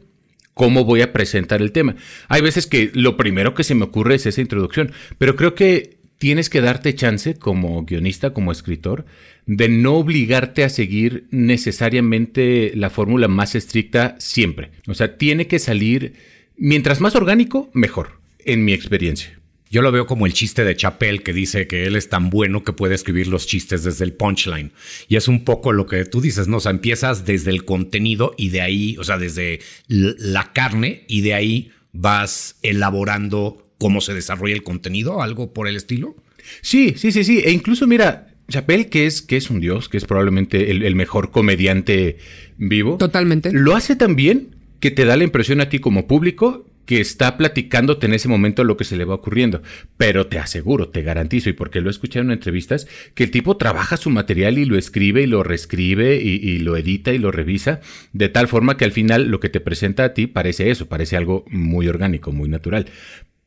[0.55, 1.97] cómo voy a presentar el tema.
[2.29, 5.99] Hay veces que lo primero que se me ocurre es esa introducción, pero creo que
[6.17, 9.05] tienes que darte chance como guionista, como escritor,
[9.45, 14.71] de no obligarte a seguir necesariamente la fórmula más estricta siempre.
[14.88, 16.13] O sea, tiene que salir,
[16.58, 19.39] mientras más orgánico, mejor, en mi experiencia.
[19.69, 22.63] Yo lo veo como el chiste de Chapel que dice que él es tan bueno
[22.63, 24.71] que puede escribir los chistes desde el punchline.
[25.08, 26.58] Y es un poco lo que tú dices, ¿no?
[26.58, 31.21] O sea, empiezas desde el contenido y de ahí, o sea, desde la carne y
[31.21, 36.15] de ahí vas elaborando cómo se desarrolla el contenido, algo por el estilo.
[36.62, 37.39] Sí, sí, sí, sí.
[37.43, 41.31] E incluso mira, Chappelle, que es, que es un dios, que es probablemente el, mejor
[41.31, 42.17] comediante
[42.58, 42.97] vivo.
[42.97, 43.51] Totalmente.
[43.51, 47.36] Lo hace tan bien que te da la impresión a ti como público que está
[47.36, 49.63] platicándote en ese momento lo que se le va ocurriendo.
[49.97, 53.58] Pero te aseguro, te garantizo, y porque lo he escuchado en entrevistas, que el tipo
[53.58, 57.31] trabaja su material y lo escribe y lo reescribe y, y, lo edita y lo
[57.31, 57.81] revisa,
[58.13, 61.17] de tal forma que al final lo que te presenta a ti parece eso, parece
[61.17, 62.86] algo muy orgánico, muy natural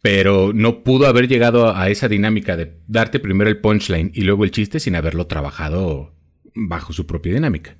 [0.02, 4.44] pero no pudo haber llegado a esa dinámica de darte primero el punchline y luego
[4.44, 6.14] el chiste sin haberlo trabajado
[6.54, 7.76] bajo su propia dinámica.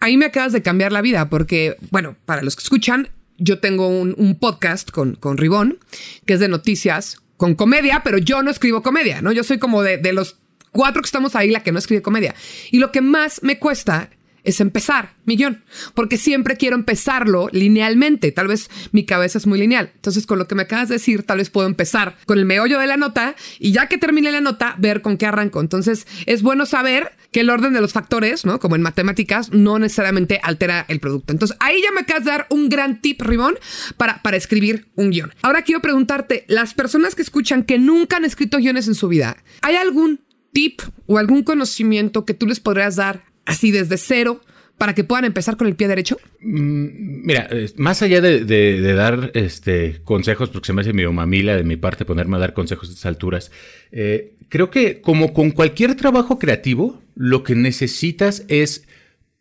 [0.00, 3.88] Ahí me acabas de cambiar la vida porque, bueno, para los que escuchan, yo tengo
[3.88, 5.78] un, podcast con, con Ribón,
[6.24, 9.32] que es de noticias con comedia, pero yo no escribo comedia, ¿no?
[9.32, 10.36] Yo soy como de, de los
[10.72, 12.34] cuatro que estamos ahí la que no escribe comedia.
[12.70, 14.10] Y lo que más me cuesta
[14.46, 15.62] es empezar mi guion,
[15.94, 18.32] porque siempre quiero empezarlo linealmente.
[18.32, 19.90] Tal vez mi cabeza es muy lineal.
[19.94, 22.78] Entonces, con lo que me acabas de decir, tal vez puedo empezar con el meollo
[22.78, 25.60] de la nota y ya que termine la nota, ver con qué arranco.
[25.60, 28.60] Entonces, es bueno saber que el orden de los factores, ¿no?
[28.60, 31.32] Como en matemáticas, no necesariamente altera el producto.
[31.32, 33.58] Entonces, ahí ya me acabas de dar un gran tip, Ribón,
[33.96, 35.34] para, para escribir un guion.
[35.42, 39.36] Ahora quiero preguntarte, las personas que escuchan que nunca han escrito guiones en su vida,
[39.60, 40.20] ¿hay algún
[40.52, 44.40] tip o algún conocimiento que tú les podrías dar así desde cero
[44.78, 46.18] para que puedan empezar con el pie derecho?
[46.40, 51.64] Mm, mira, más allá de, dar este, consejos, porque se me hace mi mamila de
[51.64, 53.50] mi parte ponerme a dar consejos a estas alturas,
[53.92, 58.86] eh, creo que como con cualquier trabajo creativo, lo que necesitas es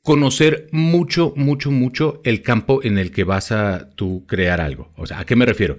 [0.01, 4.91] conocer mucho, mucho, mucho el campo en el que vas a tú crear algo.
[4.97, 5.77] O sea, ¿a qué me refiero?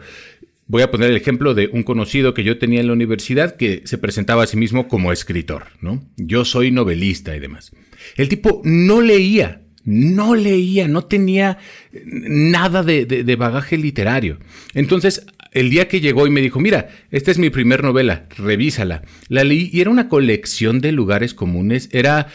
[0.66, 3.82] Voy a poner el ejemplo de un conocido que yo tenía en la universidad que
[3.84, 6.02] se presentaba a sí mismo como escritor, ¿no?
[6.16, 7.70] Yo soy novelista y demás.
[8.16, 11.58] El tipo no leía, no leía, no tenía
[12.04, 14.38] nada de, bagaje literario.
[14.74, 19.02] Entonces, el día que llegó y me dijo, mira, esta es mi primer novela, revísala.
[19.28, 22.26] La leí y era una colección de lugares comunes, era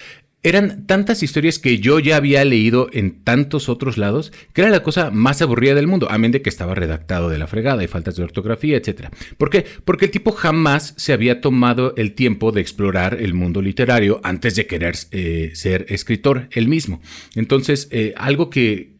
[0.44, 4.84] eran tantas historias que yo ya había leído en tantos otros lados que era la
[4.84, 7.88] cosa más aburrida del mundo, a menos de que estaba redactado de la fregada y
[7.88, 9.10] faltas de ortografía, etc.
[9.38, 9.66] ¿Por qué?
[9.86, 14.56] Porque el tipo jamás se había tomado el tiempo de explorar el mundo literario antes
[14.56, 17.02] de querer eh, ser escritor él mismo.
[17.36, 18.94] Entonces, eh, algo que,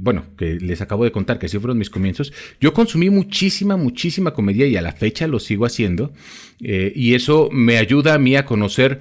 [0.00, 4.32] bueno, que les acabo de contar, que así fueron mis comienzos, yo consumí muchísima, muchísima
[4.32, 6.12] comedia y a la fecha lo sigo haciendo.
[6.60, 9.00] Eh, y eso me ayuda a mí a conocer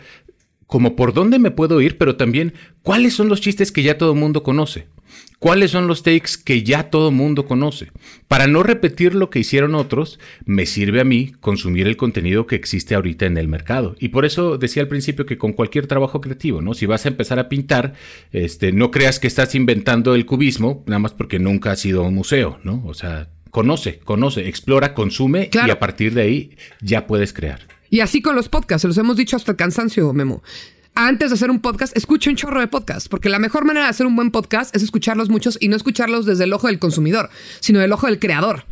[0.70, 2.54] como por dónde me puedo ir, pero también
[2.84, 4.88] cuáles son los chistes que ya todo el mundo conoce.
[5.40, 7.92] ¿Cuáles son los takes que ya todo el mundo conoce?
[8.28, 12.56] Para no repetir lo que hicieron otros, me sirve a mí consumir el contenido que
[12.56, 13.96] existe ahorita en el mercado.
[14.00, 16.76] Y por eso decía al principio que con cualquier trabajo creativo, ¿no?
[16.76, 17.96] Si vas a empezar a pintar,
[18.32, 22.08] este, no creas que estás inventando el cubismo, nada más porque nunca has ido a
[22.08, 22.84] un museo, ¿no?
[22.86, 27.79] O sea, conoce, conoce, explora, consume y a partir de ahí ya puedes crear.
[27.89, 30.43] Y así con los podcasts, se los hemos dicho hasta el cansancio, Memo.
[30.95, 33.91] Antes de hacer un podcast, escucha un chorro de podcasts, porque la mejor manera de
[33.91, 37.30] hacer un buen podcast es escucharlos muchos y no escucharlos desde el ojo del consumidor,
[37.60, 38.65] sino del ojo del creador.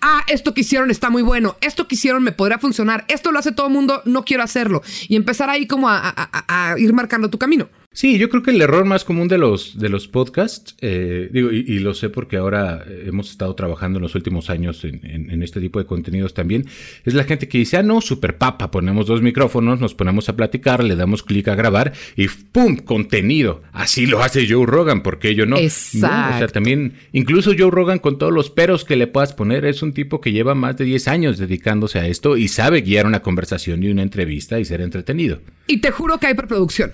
[0.00, 3.38] Ah, esto que hicieron está muy bueno, esto que hicieron me podría funcionar, esto lo
[3.38, 4.82] hace todo el mundo, no quiero hacerlo.
[5.08, 7.68] Y empezar ahí como a ir marcando tu camino.
[7.94, 11.52] Sí, yo creo que el error más común de los, de los podcasts, eh, digo,
[11.52, 15.78] y, lo sé porque ahora hemos estado trabajando en los últimos años en, este tipo
[15.78, 16.66] de contenidos también,
[17.04, 20.36] es la gente que dice, ah, no, super papa, ponemos dos micrófonos, nos ponemos a
[20.36, 22.76] platicar, le damos clic a grabar y ¡pum!
[22.76, 23.62] Contenido.
[23.72, 25.58] Así lo hace Joe Rogan, porque yo no.
[25.58, 26.34] Exacto.
[26.34, 29.82] o sea, también, incluso Joe Rogan con todos los peros que le puedas poner, es
[29.82, 33.20] un tipo que lleva más de 10 años dedicándose a esto y sabe guiar una
[33.20, 35.40] conversación y una entrevista y ser entretenido.
[35.66, 36.92] Y te juro que hay preproducción.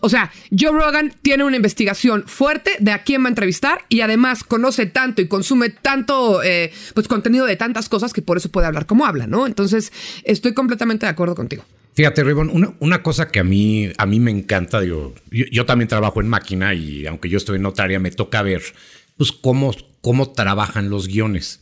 [0.00, 4.00] O sea, Joe Rogan tiene una investigación fuerte de a quién va a entrevistar y
[4.00, 8.50] además conoce tanto y consume tanto eh, pues, contenido de tantas cosas que por eso
[8.50, 9.46] puede hablar como habla, ¿no?
[9.46, 9.92] Entonces,
[10.24, 11.64] estoy completamente de acuerdo contigo.
[11.94, 16.20] Fíjate, Ribon, una, cosa que a mí, a mí me encanta, digo, yo, también trabajo
[16.20, 18.62] en máquina y aunque yo estoy en notaria, me toca ver
[19.16, 21.60] pues, cómo, cómo trabajan los guiones.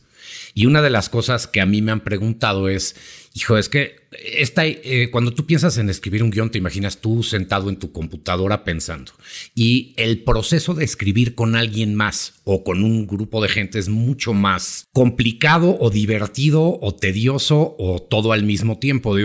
[0.53, 2.95] Y una de las cosas que a mí me han preguntado es,
[3.33, 7.23] hijo, es que esta, eh, cuando tú piensas en escribir un guion, te imaginas tú
[7.23, 9.11] sentado en tu computadora pensando.
[9.55, 13.89] Y el proceso de escribir con alguien más o con un grupo de gente es
[13.89, 19.15] mucho más complicado o divertido o tedioso o todo al mismo tiempo.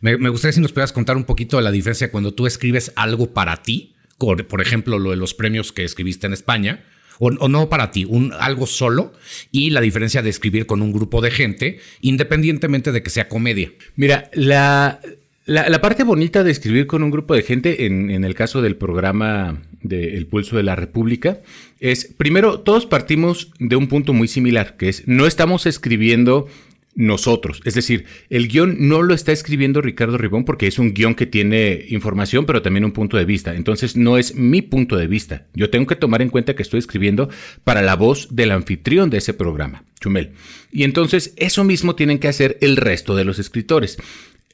[0.00, 2.92] Me, me gustaría si nos pudieras contar un poquito de la diferencia cuando tú escribes
[2.96, 6.84] algo para ti, por ejemplo, lo de los premios que escribiste en España
[7.20, 9.12] o, no para ti, un, algo solo
[9.52, 13.70] y la diferencia de escribir con un grupo de gente, independientemente de que sea comedia.
[13.94, 15.00] Mira, la,
[15.44, 18.76] la, parte bonita de escribir con un grupo de gente, en, en el caso del
[18.76, 21.40] programa de El Pulso de la República,
[21.78, 26.48] es, primero, todos partimos de un punto muy similar, que es, no estamos escribiendo
[26.94, 27.60] nosotros.
[27.64, 31.26] Es decir, el guion no lo está escribiendo Ricardo Ribón porque es un guion que
[31.26, 33.54] tiene información, pero también un punto de vista.
[33.54, 35.46] Entonces no es mi punto de vista.
[35.54, 37.28] Yo tengo que tomar en cuenta que estoy escribiendo
[37.64, 40.32] para la voz del anfitrión de ese programa, Chumel.
[40.72, 43.98] Y entonces eso mismo tienen que hacer el resto de los escritores.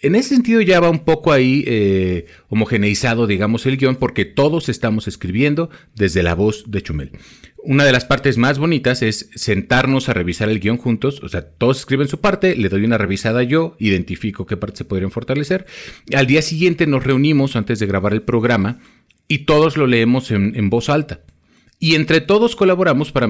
[0.00, 4.68] En ese sentido ya va un poco ahí eh, homogeneizado, digamos, el guion, porque todos
[4.68, 7.12] estamos escribiendo desde la voz de Chumel.
[7.56, 11.48] Una de las partes más bonitas es sentarnos a revisar el guion juntos, o sea,
[11.48, 15.66] todos escriben su parte, le doy una revisada yo, identifico qué partes se podrían fortalecer.
[16.14, 18.78] Al día siguiente nos reunimos antes de grabar el programa
[19.28, 21.22] y todos lo leemos en voz alta.
[21.78, 23.26] Y entre todos colaboramos para,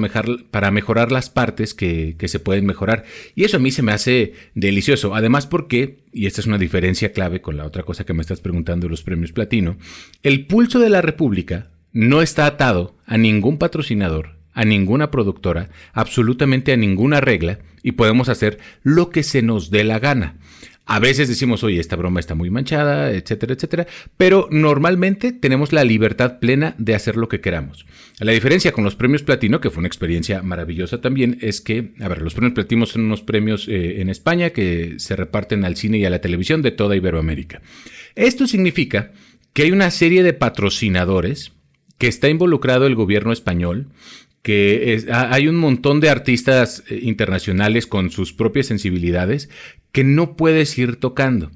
[0.71, 3.03] mejorar las partes que, que, se pueden mejorar.
[3.35, 5.15] Y eso a mí se me hace delicioso.
[5.15, 8.39] Además porque, y esta es una diferencia clave con la otra cosa que me estás
[8.39, 9.77] preguntando de los premios platino,
[10.23, 16.71] el pulso de la República no está atado a ningún patrocinador, a ninguna productora, absolutamente
[16.71, 20.37] a ninguna regla, y podemos hacer lo que se nos dé la gana.
[20.89, 25.83] A veces decimos, oye, esta broma está muy manchada, etcétera, etcétera, pero normalmente tenemos la
[25.83, 27.85] libertad plena de hacer lo que queramos.
[28.19, 32.07] La diferencia con los premios platino, que fue una experiencia maravillosa también, es que, a
[32.07, 35.97] ver, los premios platino son unos premios eh, en España que se reparten al cine
[35.97, 37.61] y a la televisión de toda Iberoamérica.
[38.15, 39.11] Esto significa
[39.51, 41.51] que hay una serie de patrocinadores
[41.97, 43.87] que está involucrado el gobierno español,
[44.47, 49.49] que hay un montón de artistas eh, internacionales con sus propias sensibilidades
[49.91, 51.51] que no puedes ir tocando.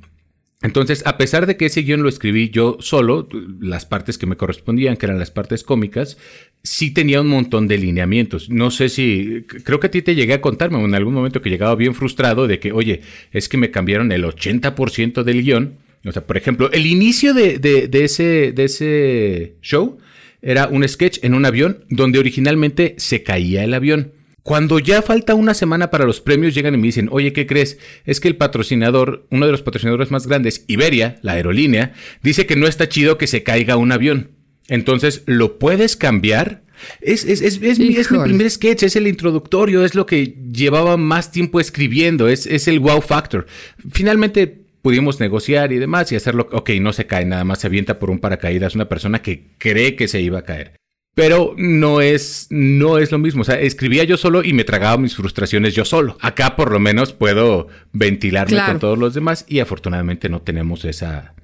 [0.62, 3.30] Entonces, a pesar de que ese guion lo escribí yo solo,
[3.62, 6.18] las partes que me correspondían, que eran las partes cómicas,
[6.64, 8.50] sí tenía un montón de lineamientos.
[8.50, 11.50] No sé si, creo que a ti te llegué a contarme en algún momento que
[11.50, 13.00] llegaba bien frustrado de que, oye,
[13.32, 15.78] es que me cambiaron el 80% del guion.
[16.04, 19.98] O sea, por ejemplo, el inicio de, ese show
[20.42, 24.14] era un sketch en un avión donde originalmente se caía el avión.
[24.44, 27.78] Cuando ya falta una semana para los premios, llegan y me dicen, oye, ¿qué crees?
[28.06, 32.56] Es que el patrocinador, uno de los patrocinadores más grandes, Iberia, la aerolínea, dice que
[32.56, 34.32] no está chido que se caiga un avión.
[34.68, 36.64] Entonces, ¿lo puedes cambiar?
[37.02, 41.32] Es, es, es, es mi, primer sketch, es el introductorio, es lo que llevaba más
[41.32, 43.46] tiempo escribiendo, es, es el wow factor.
[43.92, 48.00] Finalmente pudimos negociar y demás y hacerlo, ok, no se cae, nada más se avienta
[48.00, 50.74] por un paracaídas una persona que cree que se iba a caer.
[51.13, 53.41] Pero no es, no es lo mismo.
[53.41, 56.17] O sea, escribía yo solo y me tragaba mis frustraciones yo solo.
[56.22, 61.36] Acá por lo menos puedo ventilarme con todos los demás y afortunadamente no tenemos esa,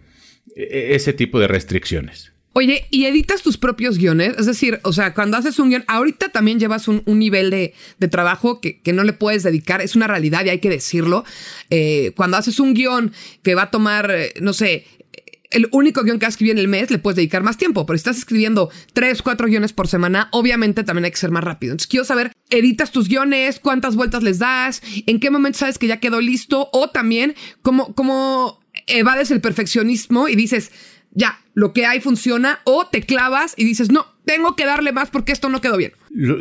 [0.56, 2.32] e, ese tipo de restricciones.
[2.60, 4.34] Oye, ¿y editas tus propios guiones?
[4.40, 7.76] Es decir, o sea, cuando haces un guion, ahorita también llevas un, nivel de,
[8.10, 11.24] trabajo que, no le puedes dedicar, es una realidad y hay que decirlo.
[11.70, 14.88] Eh, cuando haces un guion que va a tomar, eh, no sé,
[15.52, 17.96] el único guion que has escrito en el mes le puedes dedicar más tiempo, pero
[17.96, 21.74] si estás escribiendo tres, cuatro guiones por semana, obviamente también hay que ser más rápido.
[21.74, 23.60] Entonces quiero saber, ¿editas tus guiones?
[23.60, 24.82] ¿Cuántas vueltas les das?
[25.06, 26.72] ¿En qué momento sabes que ya quedó listo?
[26.74, 30.72] O también, ¿cómo, cómo evades el perfeccionismo y dices,
[31.12, 32.60] ya, lo que hay funciona?
[32.66, 35.94] O te clavas y dices, no, tengo que darle más porque esto no quedó bien.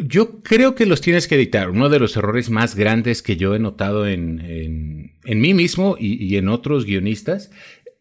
[0.07, 1.71] Yo creo que los tienes que editar.
[1.71, 6.37] Uno de los errores más grandes que yo he notado en, mí mismo y, y
[6.37, 7.51] en otros guionistas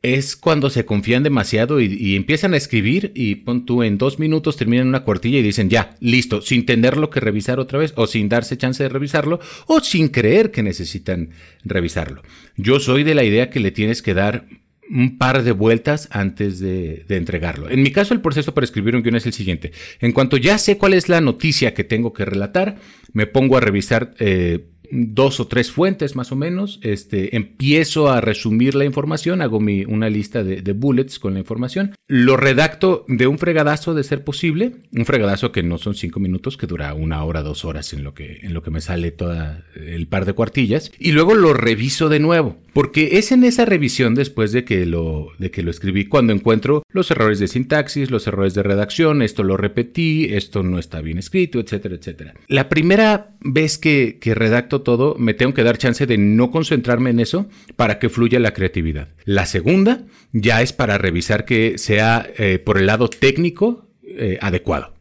[0.01, 4.57] es cuando se confían demasiado y, empiezan a escribir y pon tú en dos minutos
[4.57, 8.27] terminan una cuartilla y dicen ya, listo, sin tenerlo que revisar otra vez o sin
[8.27, 11.29] darse chance de revisarlo o sin creer que necesitan
[11.63, 12.23] revisarlo.
[12.57, 14.47] Yo soy de la idea que le tienes que dar
[14.89, 17.69] un par de vueltas antes de, entregarlo.
[17.69, 19.71] En mi caso, el proceso para escribir un guion es el siguiente.
[19.99, 22.77] En cuanto ya sé cuál es la noticia que tengo que relatar,
[23.13, 28.21] me pongo a revisar eh, dos o tres fuentes más o menos, este, empiezo a
[28.21, 33.27] resumir la información, hago mi, una lista de, bullets con la información, lo redacto de
[33.27, 37.23] un fregadazo de ser posible, un fregadazo que no son cinco minutos, que dura una
[37.23, 40.33] hora, dos horas en lo que, en lo que me sale toda el par de
[40.33, 44.85] cuartillas, y luego lo reviso de nuevo, porque es en esa revisión después de que
[44.85, 49.21] lo, de que lo escribí cuando encuentro los errores de sintaxis, los errores de redacción,
[49.21, 52.33] esto lo repetí, esto no está bien escrito, etcétera, etcétera.
[52.49, 57.11] La primera vez que, que redacto todo, me tengo que dar chance de no concentrarme
[57.11, 59.07] en eso para que fluya la creatividad.
[59.23, 64.94] La segunda ya es para revisar que sea eh, por el lado técnico eh, adecuado.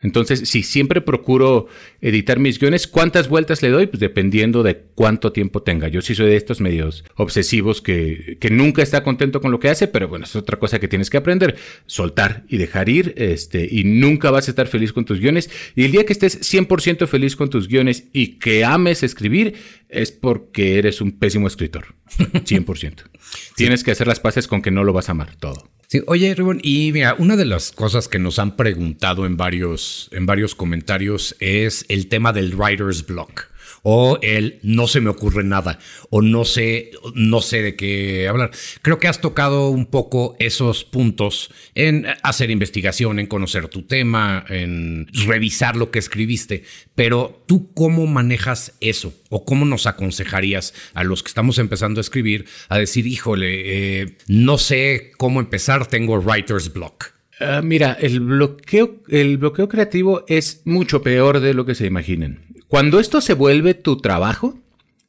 [0.00, 1.66] Entonces, si siempre procuro
[2.00, 3.88] editar mis guiones, ¿cuántas vueltas le doy?
[3.88, 5.88] Pues dependiendo de cuánto tiempo tenga.
[5.88, 9.68] Yo sí soy de estos medios obsesivos que, que, nunca está contento con lo que
[9.68, 11.56] hace, pero bueno, es otra cosa que tienes que aprender.
[11.86, 15.50] Soltar y dejar ir, este, y nunca vas a estar feliz con tus guiones.
[15.74, 19.54] Y el día que estés 100% feliz con tus guiones y que ames escribir,
[19.88, 21.96] es porque eres un pésimo escritor.
[22.18, 23.02] 100%.
[23.56, 25.68] Tienes que hacer las paces con que no lo vas a amar todo.
[25.90, 30.10] Sí, oye, Rubén, y mira, una de las cosas que nos han preguntado en varios,
[30.12, 33.47] en varios comentarios es el tema del writer's block.
[33.82, 35.78] O el no se me ocurre nada
[36.10, 38.50] o no sé, no sé de qué hablar.
[38.82, 44.44] Creo que has tocado un poco esos puntos en hacer investigación, en conocer tu tema,
[44.48, 46.64] en revisar lo que escribiste,
[46.94, 52.02] pero tú cómo manejas eso o cómo nos aconsejarías a los que estamos empezando a
[52.02, 57.18] escribir a decir, híjole, eh, no sé cómo empezar, tengo writer's block.
[57.40, 62.57] Ah, mira, el bloqueo, el bloqueo creativo es mucho peor de lo que se imaginen.
[62.68, 64.58] Cuando esto se vuelve tu trabajo,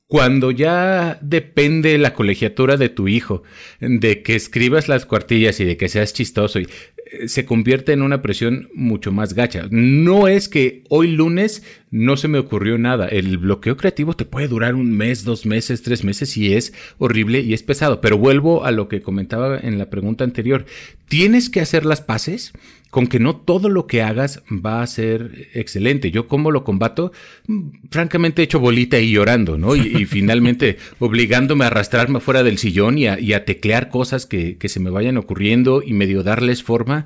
[0.07, 3.43] cuando ya depende la colegiatura de tu hijo,
[3.79, 6.67] de que escribas las cuartillas y de que seas chistoso y
[7.27, 9.67] se convierte en una presión mucho más gacha.
[9.69, 13.07] No es que hoy lunes no se me ocurrió nada.
[13.07, 17.41] El bloqueo creativo te puede durar un mes, dos meses, tres meses y es horrible
[17.41, 18.01] y es pesado.
[18.01, 20.65] Pero vuelvo a lo que comentaba en la pregunta anterior.
[21.07, 22.53] Tienes que hacer las paces
[22.89, 26.11] con que no todo lo que hagas va a ser excelente.
[26.11, 27.11] Yo cómo lo combato,
[27.91, 29.75] francamente he hecho bolita y llorando, ¿no?
[29.75, 34.79] Y, finalmente obligándome a arrastrarme fuera del sillón y a, teclear cosas que, que, se
[34.79, 37.05] me vayan ocurriendo y medio darles forma.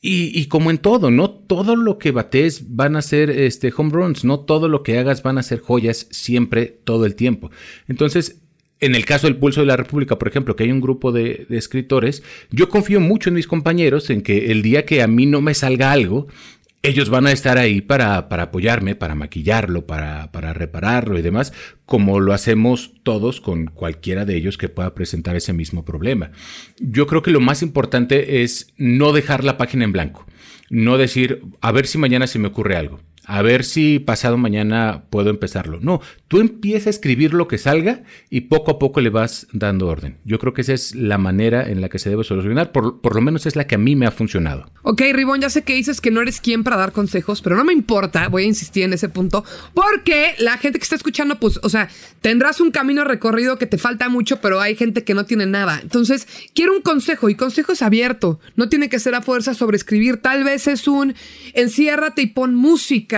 [0.00, 3.90] Y, y, como en todo, no todo lo que bates van a ser este, home
[3.90, 7.50] runs, no todo lo que hagas van a ser joyas siempre, todo el tiempo.
[7.88, 8.40] Entonces,
[8.80, 11.46] en el caso del Pulso de la República, por ejemplo, que hay un grupo de,
[11.50, 15.40] escritores, yo confío mucho en mis compañeros en que el día que a mí no
[15.40, 16.28] me salga algo,
[16.82, 21.52] ellos van a estar ahí para, para apoyarme, para maquillarlo, para, para, repararlo y demás,
[21.86, 26.30] como lo hacemos todos con cualquiera de ellos que pueda presentar ese mismo problema.
[26.78, 30.26] Yo creo que lo más importante es no dejar la página en blanco,
[30.70, 35.04] no decir, a ver si mañana se me ocurre algo a ver si pasado mañana
[35.10, 35.78] puedo empezarlo.
[35.82, 39.86] No, tú empieza a escribir lo que salga y poco a poco le vas dando
[39.86, 40.16] orden.
[40.24, 43.14] Yo creo que esa es la manera en la que se debe solucionar, por, por
[43.14, 44.72] lo menos es la que a mí me ha funcionado.
[44.82, 47.64] Ok, Ribón, ya sé que dices que no eres quien para dar consejos, pero no
[47.64, 51.60] me importa, voy a insistir en ese punto, porque la gente que está escuchando, pues,
[51.62, 51.90] o sea,
[52.22, 55.80] tendrás un camino recorrido que te falta mucho, pero hay gente que no tiene nada.
[55.82, 59.76] Entonces, quiero un consejo y consejo es abierto, no tiene que ser a fuerza sobre
[59.76, 61.14] escribir, tal vez es un
[61.52, 63.17] enciérrate y pon música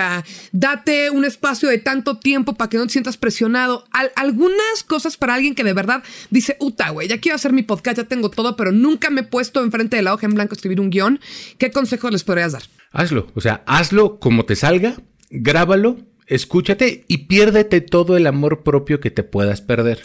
[0.52, 3.84] date un espacio de tanto tiempo para que no te sientas presionado.
[4.16, 7.98] algunas cosas para alguien que de verdad dice, uta, güey, ya quiero hacer mi podcast,
[7.98, 10.56] ya tengo todo, pero nunca me he puesto enfrente de la hoja en blanco a
[10.56, 11.20] escribir un guion.
[11.58, 12.62] ¿Qué consejos les podrías dar?
[12.92, 14.96] Hazlo, o sea, hazlo como te salga,
[15.30, 20.00] grábalo escúchate y piérdete todo el amor propio que te puedas perder.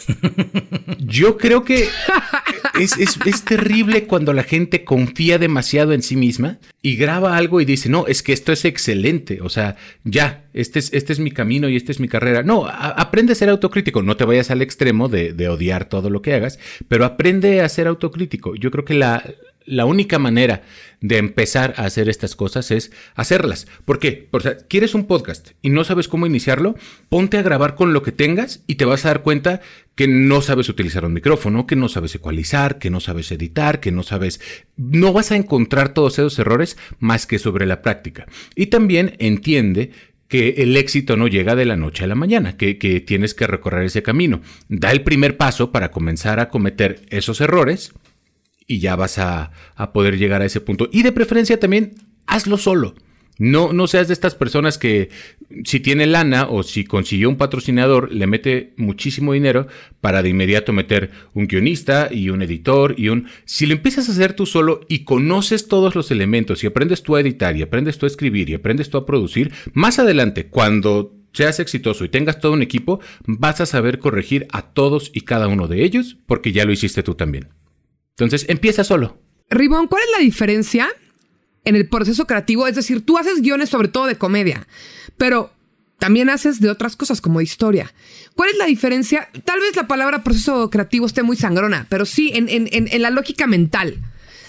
[0.98, 1.88] Yo creo que
[2.80, 7.88] es, terrible cuando la gente confía demasiado en sí misma y graba algo y dice,
[7.88, 11.68] no, es que esto es excelente, o sea, ya, este es, este es mi camino
[11.68, 12.42] y esta es mi carrera.
[12.42, 16.22] No, aprende a ser autocrítico, no te vayas al extremo de, de odiar todo lo
[16.22, 16.58] que hagas,
[16.88, 18.56] pero aprende a ser autocrítico.
[18.56, 19.22] Yo creo que la,
[19.66, 20.62] la única manera
[21.00, 23.66] de empezar a hacer estas cosas es hacerlas.
[23.84, 24.26] ¿Por qué?
[24.30, 26.76] Porque quieres un podcast y no sabes cómo iniciarlo,
[27.08, 29.60] ponte a grabar con lo que tengas y te vas a dar cuenta
[29.94, 33.92] que no sabes utilizar un micrófono, que no sabes ecualizar, que no sabes editar, que
[33.92, 34.40] no sabes...
[34.76, 38.26] No vas a encontrar todos esos errores más que sobre la práctica.
[38.54, 39.90] Y también entiende
[40.28, 42.74] que el éxito no llega de la noche a la mañana, que,
[43.06, 44.40] tienes que recorrer ese camino.
[44.68, 47.92] Da el primer paso para comenzar a cometer esos errores
[48.66, 49.50] y ya vas a,
[49.92, 50.88] poder llegar a ese punto.
[50.92, 51.94] Y de preferencia también
[52.26, 52.94] hazlo solo.
[53.38, 55.10] No, no seas de estas personas que
[55.64, 59.66] si tiene lana o si consiguió un patrocinador, le mete muchísimo dinero
[60.00, 63.28] para de inmediato meter un guionista y un editor y un...
[63.44, 67.14] Si lo empiezas a hacer tú solo y conoces todos los elementos y aprendes tú
[67.14, 71.14] a editar y aprendes tú a escribir y aprendes tú a producir, más adelante, cuando
[71.34, 75.46] seas exitoso y tengas todo un equipo, vas a saber corregir a todos y cada
[75.46, 77.50] uno de ellos porque ya lo hiciste tú también.
[78.18, 79.18] Entonces, empieza solo.
[79.50, 80.88] Ribón, ¿cuál es la diferencia
[81.64, 82.66] en el proceso creativo?
[82.66, 84.66] Es decir, tú haces guiones sobre todo de comedia,
[85.18, 85.52] pero
[85.98, 87.92] también haces de otras cosas como de historia.
[88.34, 89.28] ¿Cuál es la diferencia?
[89.44, 93.96] Tal vez la palabra proceso creativo esté muy sangrona, pero sí en, la lógica mental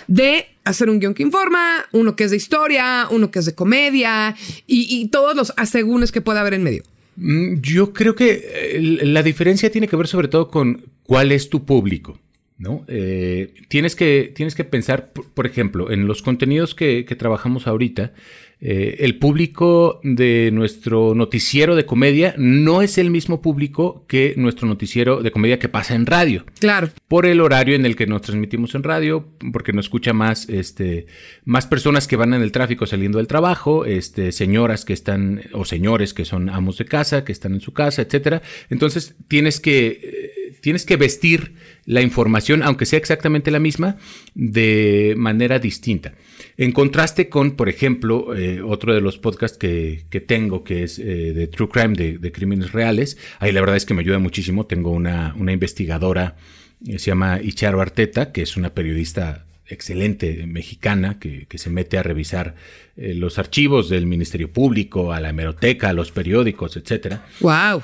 [0.07, 3.55] de hacer un guion que informa, uno que es de historia, uno que es de
[3.55, 6.83] comedia y, todos los asegúnes que pueda haber en medio.
[7.17, 11.49] Mm, yo creo que eh, la diferencia tiene que ver sobre todo con cuál es
[11.49, 12.19] tu público.
[12.57, 12.83] ¿No?
[12.87, 18.13] Eh, tienes, que, tienes que pensar, por, ejemplo, en los contenidos que, trabajamos ahorita,
[18.59, 24.67] eh, el público de nuestro noticiero de comedia no es el mismo público que nuestro
[24.67, 26.45] noticiero de comedia que pasa en radio.
[26.59, 26.89] Claro.
[27.07, 31.05] Por el horario en el que nos transmitimos en radio, porque nos escucha más, este,
[31.45, 35.63] más personas que van en el tráfico saliendo del trabajo, este, señoras que están, o
[35.63, 38.41] señores que son amos de casa, que están en su casa, etcétera.
[38.71, 41.53] Entonces tienes que tienes que vestir
[41.85, 43.97] la información, aunque sea exactamente la misma,
[44.35, 46.13] de manera distinta.
[46.57, 51.33] En contraste con, por ejemplo, eh, otro de los podcasts que, tengo, que es eh,
[51.33, 53.17] de True Crime, de, crímenes reales.
[53.39, 54.65] Ahí la verdad es que me ayuda muchísimo.
[54.65, 56.35] Tengo una, investigadora,
[56.83, 62.55] se llama Icharo Arteta, que es una periodista excelente mexicana que, se mete a revisar
[62.95, 67.17] los archivos del Ministerio Público, a la hemeroteca, a los periódicos, etc.
[67.39, 67.83] ¡Wow!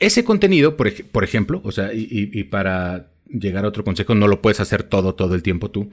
[0.00, 0.88] Ese contenido, por,
[1.22, 5.34] ejemplo, o sea, y, para llegar a otro consejo, no lo puedes hacer todo, todo
[5.34, 5.90] el tiempo tú.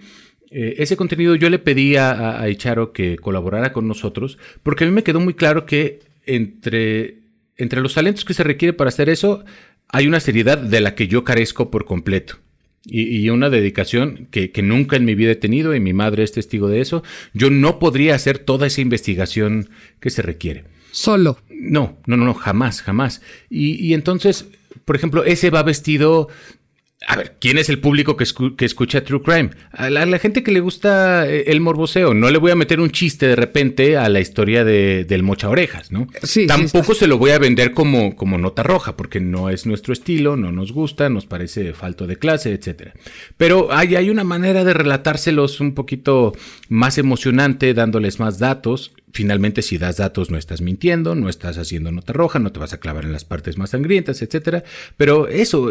[0.50, 4.88] Eh, ese contenido yo le pedí a, a Icharo que colaborara con nosotros, porque a
[4.88, 7.20] mí me quedó muy claro que entre,
[7.58, 9.44] entre los talentos que se requiere para hacer eso,
[9.90, 12.38] hay una seriedad de la que yo carezco por completo.
[12.90, 16.32] Y, una dedicación que, que, nunca en mi vida he tenido, y mi madre es
[16.32, 17.04] testigo de eso.
[17.34, 19.68] Yo no podría hacer toda esa investigación
[20.00, 20.64] que se requiere.
[20.92, 21.38] Solo.
[21.50, 23.22] No, no, no, no, jamás, jamás.
[23.50, 24.46] Y, entonces,
[24.86, 26.30] por ejemplo, ese va vestido
[27.06, 28.24] a ver, ¿quién es el público que,
[28.66, 29.52] escucha True Crime?
[29.72, 32.16] A la, gente que le gusta eh, el morboseo.
[32.16, 35.48] No le voy a meter un chiste de repente a la historia de, del mocha
[35.48, 36.08] orejas, ¿no?
[36.24, 39.94] Sí, Tampoco se lo voy a vender como, como nota roja, porque no es nuestro
[39.94, 42.94] estilo, no nos gusta, nos parece falto de clase, etc.
[43.38, 46.34] Pero hay, hay una manera de relatárselos un poquito
[46.68, 51.92] más emocionante, dándoles más datos finalmente si das datos no estás mintiendo, no estás haciendo
[51.92, 54.64] nota roja, no te vas a clavar en las partes más sangrientas, etcétera.
[54.98, 55.70] Pero eso,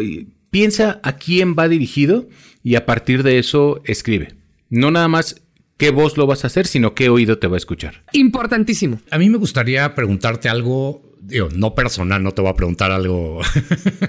[0.51, 2.29] piensa a quién va dirigido
[2.63, 4.35] y a partir de eso escribe.
[4.69, 5.43] No nada más
[5.77, 8.03] qué voz lo vas a hacer, sino qué oído te va a escuchar.
[8.13, 9.01] Importantísimo.
[9.11, 13.41] A mí me gustaría preguntarte algo digo, no personal, no te voy a preguntar algo,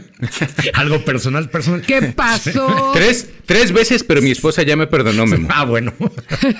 [0.74, 1.82] algo personal, personal.
[1.82, 2.91] ¿Qué pasó?
[2.93, 5.47] tres, tres veces, pero mi esposa ya me perdonó, Memo.
[5.51, 5.93] ah, bueno.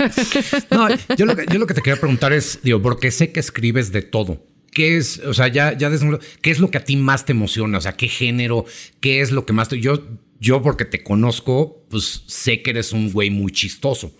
[0.72, 3.40] no, yo lo, que, yo lo que te quería preguntar es, digo, porque sé que
[3.40, 4.46] escribes de todo.
[4.72, 5.90] ¿Qué es, o sea, ya, ya
[6.42, 7.78] qué es lo que a ti más te emociona?
[7.78, 8.66] O sea, ¿qué género?
[9.00, 9.80] ¿Qué es lo que más te...
[9.80, 10.08] Yo,
[10.40, 14.14] yo porque te conozco, pues sé que eres un güey muy chistoso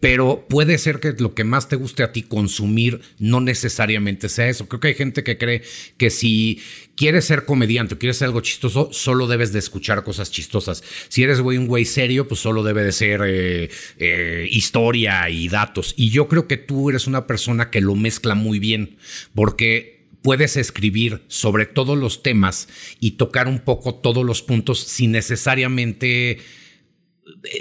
[0.00, 4.48] pero puede ser que lo que más te guste a ti consumir no necesariamente sea
[4.48, 4.68] eso.
[4.68, 5.62] Creo que hay gente que cree
[5.96, 6.60] que si
[6.96, 10.84] quieres ser comediante o quieres ser algo chistoso, solo debes de escuchar cosas chistosas.
[11.08, 15.48] Si eres güey, un güey serio, pues solo debe de ser eh, eh, historia y
[15.48, 15.94] datos.
[15.96, 18.98] Y yo creo que tú eres una persona que lo mezcla muy bien,
[19.34, 22.68] porque puedes escribir sobre todos los temas
[23.00, 26.38] y tocar un poco todos los puntos sin necesariamente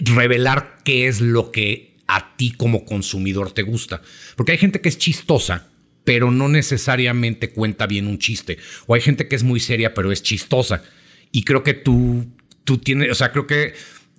[0.04, 4.02] revelar qué es lo que a ti como consumidor te gusta.
[4.36, 5.70] Porque hay gente que es chistosa,
[6.04, 8.58] pero no necesariamente cuenta bien un chiste.
[8.86, 10.84] O hay gente que es muy seria, pero es chistosa.
[11.32, 12.26] Y creo que tú,
[12.64, 13.74] tú tienes, o sea, creo que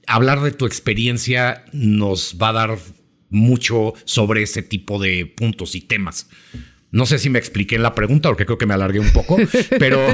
[0.06, 2.78] hablar de tu experiencia nos va a dar
[3.30, 6.28] mucho sobre ese tipo de puntos y temas.
[6.90, 9.36] No sé si me expliqué en la pregunta, porque creo que me alargué un poco,
[9.78, 10.06] pero,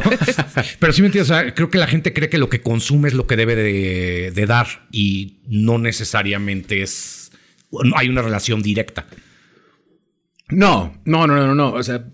[0.81, 1.31] pero sí me entiendes.
[1.31, 3.55] O sea, creo que la gente cree que lo que consume es lo que debe
[3.55, 7.24] de, de dar y no necesariamente es
[7.97, 9.07] hay una relación directa.
[10.49, 11.73] No, no, no, no, no.
[11.73, 12.05] O sea,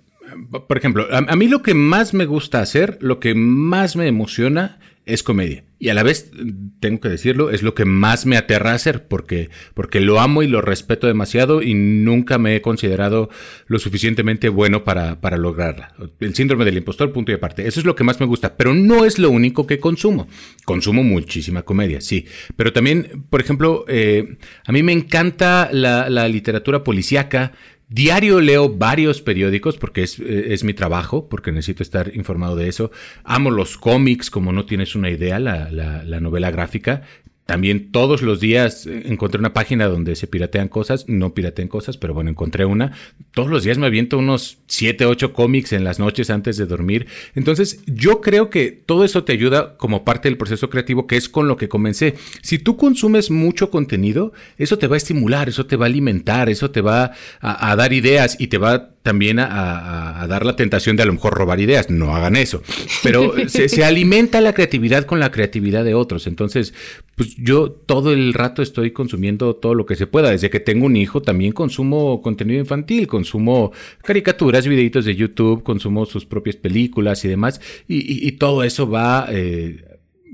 [0.69, 4.79] por ejemplo, a, mí lo que más me gusta hacer, lo que más me emociona
[5.07, 5.65] es comedia.
[5.79, 6.31] Y a la vez,
[6.79, 10.47] tengo que decirlo, es lo que más me aterra hacer, porque, porque lo amo y
[10.47, 13.31] lo respeto demasiado y nunca me he considerado
[13.67, 15.95] lo suficientemente bueno para, para lograrla.
[16.21, 17.67] El síndrome del impostor, punto y aparte.
[17.67, 20.29] Eso es lo que más me gusta, pero no es lo único que consumo.
[20.67, 22.27] Consumo muchísima comedia, sí.
[22.57, 24.37] Pero también, por ejemplo, eh,
[24.67, 27.53] a mí me encanta la, la literatura policíaca,
[27.93, 32.93] Diario leo varios periódicos porque eh, es, mi trabajo, porque necesito estar informado de eso.
[33.25, 37.03] Amo los cómics, como no tienes una idea, la, la novela gráfica.
[37.51, 41.97] También todos los días eh, encontré una página donde se piratean cosas, no piratean cosas,
[41.97, 42.93] pero bueno, encontré una.
[43.35, 47.09] Todos los días me aviento unos 7, 8 cómics en las noches antes de dormir.
[47.35, 51.29] Entonces, yo creo que todo eso te ayuda como parte del proceso creativo, que es
[51.29, 52.15] con lo que comencé.
[52.41, 56.49] Si tú consumes mucho contenido, eso te va a estimular, eso te va a alimentar,
[56.51, 60.97] eso te va a, a dar ideas y te va también a, dar la tentación
[60.97, 61.91] de a lo mejor robar ideas.
[61.91, 62.63] No hagan eso.
[63.03, 66.27] Pero se, alimenta la creatividad con la creatividad de otros.
[66.27, 66.75] Entonces,
[67.17, 70.31] pues yo todo el rato estoy consumiendo todo lo que se pueda.
[70.31, 73.73] Desde que tengo un hijo también consumo contenido infantil, consumo
[74.03, 77.61] caricaturas, videitos de YouTube, consumo sus propias películas y demás.
[77.89, 79.27] Y, todo eso va...
[79.31, 79.85] Eh,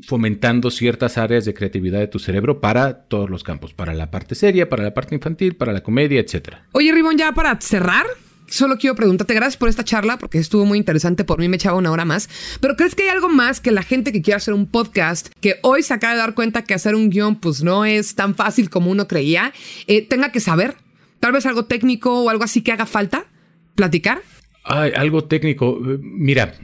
[0.02, 4.34] fomentando ciertas áreas de creatividad de tu cerebro para todos los campos, para la parte
[4.34, 6.66] seria, para la parte infantil, para la comedia, etcétera.
[6.72, 8.06] Oye, Ribón, ya para cerrar,
[8.48, 11.78] solo quiero preguntarte, gracias por esta charla, porque estuvo muy interesante, por mí me echaba
[11.78, 12.28] una hora más,
[12.60, 15.58] pero ¿crees que hay algo más que la gente que quiere hacer un podcast, que
[15.62, 18.70] hoy se acaba de dar cuenta que hacer un guion pues no es tan fácil
[18.70, 19.52] como uno creía,
[19.86, 20.74] eh, tenga que saber?
[21.20, 23.26] Tal vez algo técnico o algo así que haga falta
[23.74, 24.22] platicar.
[24.64, 25.78] Ay, algo técnico.
[26.00, 26.54] Mira,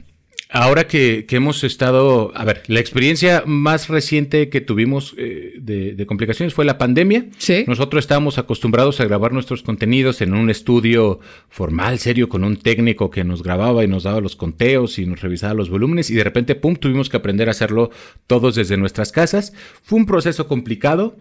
[0.53, 6.53] ahora que, hemos estado, a ver, la experiencia más reciente que tuvimos eh, de, complicaciones
[6.53, 7.25] fue la pandemia.
[7.39, 7.65] Sí.
[7.67, 13.09] Nosotros estábamos acostumbrados a grabar nuestros contenidos en un estudio formal, serio, con un técnico
[13.09, 16.23] que nos grababa y nos daba los conteos y nos revisaba los volúmenes y de
[16.23, 17.89] repente, pum, tuvimos que aprender a hacerlo
[18.27, 19.53] todos desde nuestras casas.
[19.81, 21.17] Fue un proceso complicado,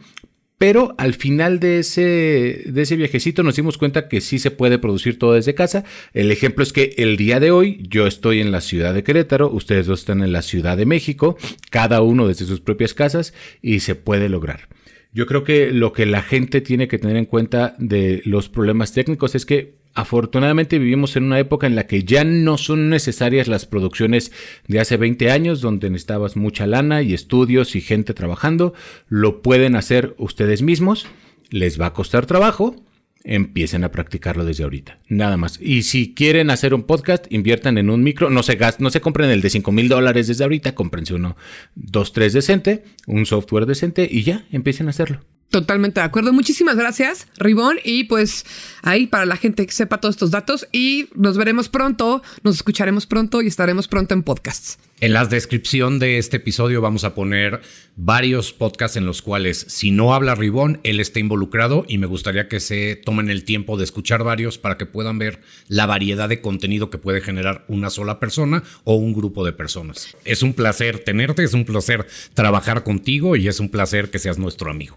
[0.62, 4.78] pero al final de ese, de ese viajecito nos dimos cuenta que sí se puede
[4.78, 5.82] producir todo desde casa.
[6.14, 9.50] El ejemplo es que el día de hoy yo estoy en la ciudad de Querétaro,
[9.50, 11.36] ustedes dos están en la ciudad de México,
[11.70, 14.68] cada uno desde sus propias casas y se puede lograr.
[15.12, 18.92] Yo creo que lo que la gente tiene que tener en cuenta de los problemas
[18.92, 23.47] técnicos es que Afortunadamente vivimos en una época en la que ya no son necesarias
[23.47, 24.32] las producciones
[24.66, 28.72] de hace 20 años, donde necesitabas mucha lana y estudios y gente trabajando.
[29.09, 31.07] Lo pueden hacer ustedes mismos.
[31.51, 32.76] Les va a costar trabajo.
[33.24, 34.99] Empiecen a practicarlo desde ahorita.
[35.09, 35.61] Nada más.
[35.61, 38.30] Y si quieren hacer un podcast, inviertan en un micro.
[38.30, 40.74] No se, no se compren el de 5 mil dólares desde ahorita.
[40.74, 41.36] Cómprense uno,
[41.74, 45.20] dos, tres decente, un software decente y ya empiecen a hacerlo.
[45.53, 46.32] Totalmente de acuerdo.
[46.32, 47.78] Muchísimas gracias, Ribón.
[47.84, 48.46] Y pues
[48.80, 50.66] ahí para la gente que sepa todos estos datos.
[50.72, 54.78] Y nos veremos pronto, nos escucharemos pronto y estaremos pronto en podcasts.
[55.00, 57.61] En la descripción de este episodio vamos a poner
[57.96, 62.48] varios podcasts en los cuales, si no habla Ribón, él está involucrado y me gustaría
[62.48, 66.40] que se tomen el tiempo de escuchar varios para que puedan ver la variedad de
[66.40, 70.16] contenido que puede generar una sola persona o un grupo de personas.
[70.24, 74.38] Es un placer tenerte, es un placer trabajar contigo y es un placer que seas
[74.38, 74.96] nuestro amigo.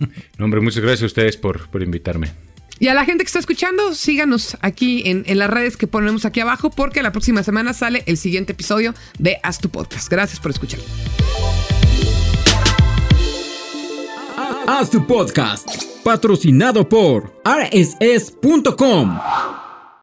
[0.38, 2.32] No, hombre, muchas gracias a ustedes por, por invitarme.
[2.78, 6.24] Y a la gente que está escuchando, síganos aquí en, en, las redes que ponemos
[6.24, 10.10] aquí abajo porque la próxima semana sale el siguiente episodio de Haz tu podcast.
[10.10, 10.80] Gracias por escuchar.
[14.66, 15.68] Haz tu podcast,
[16.02, 19.18] patrocinado por rss.com.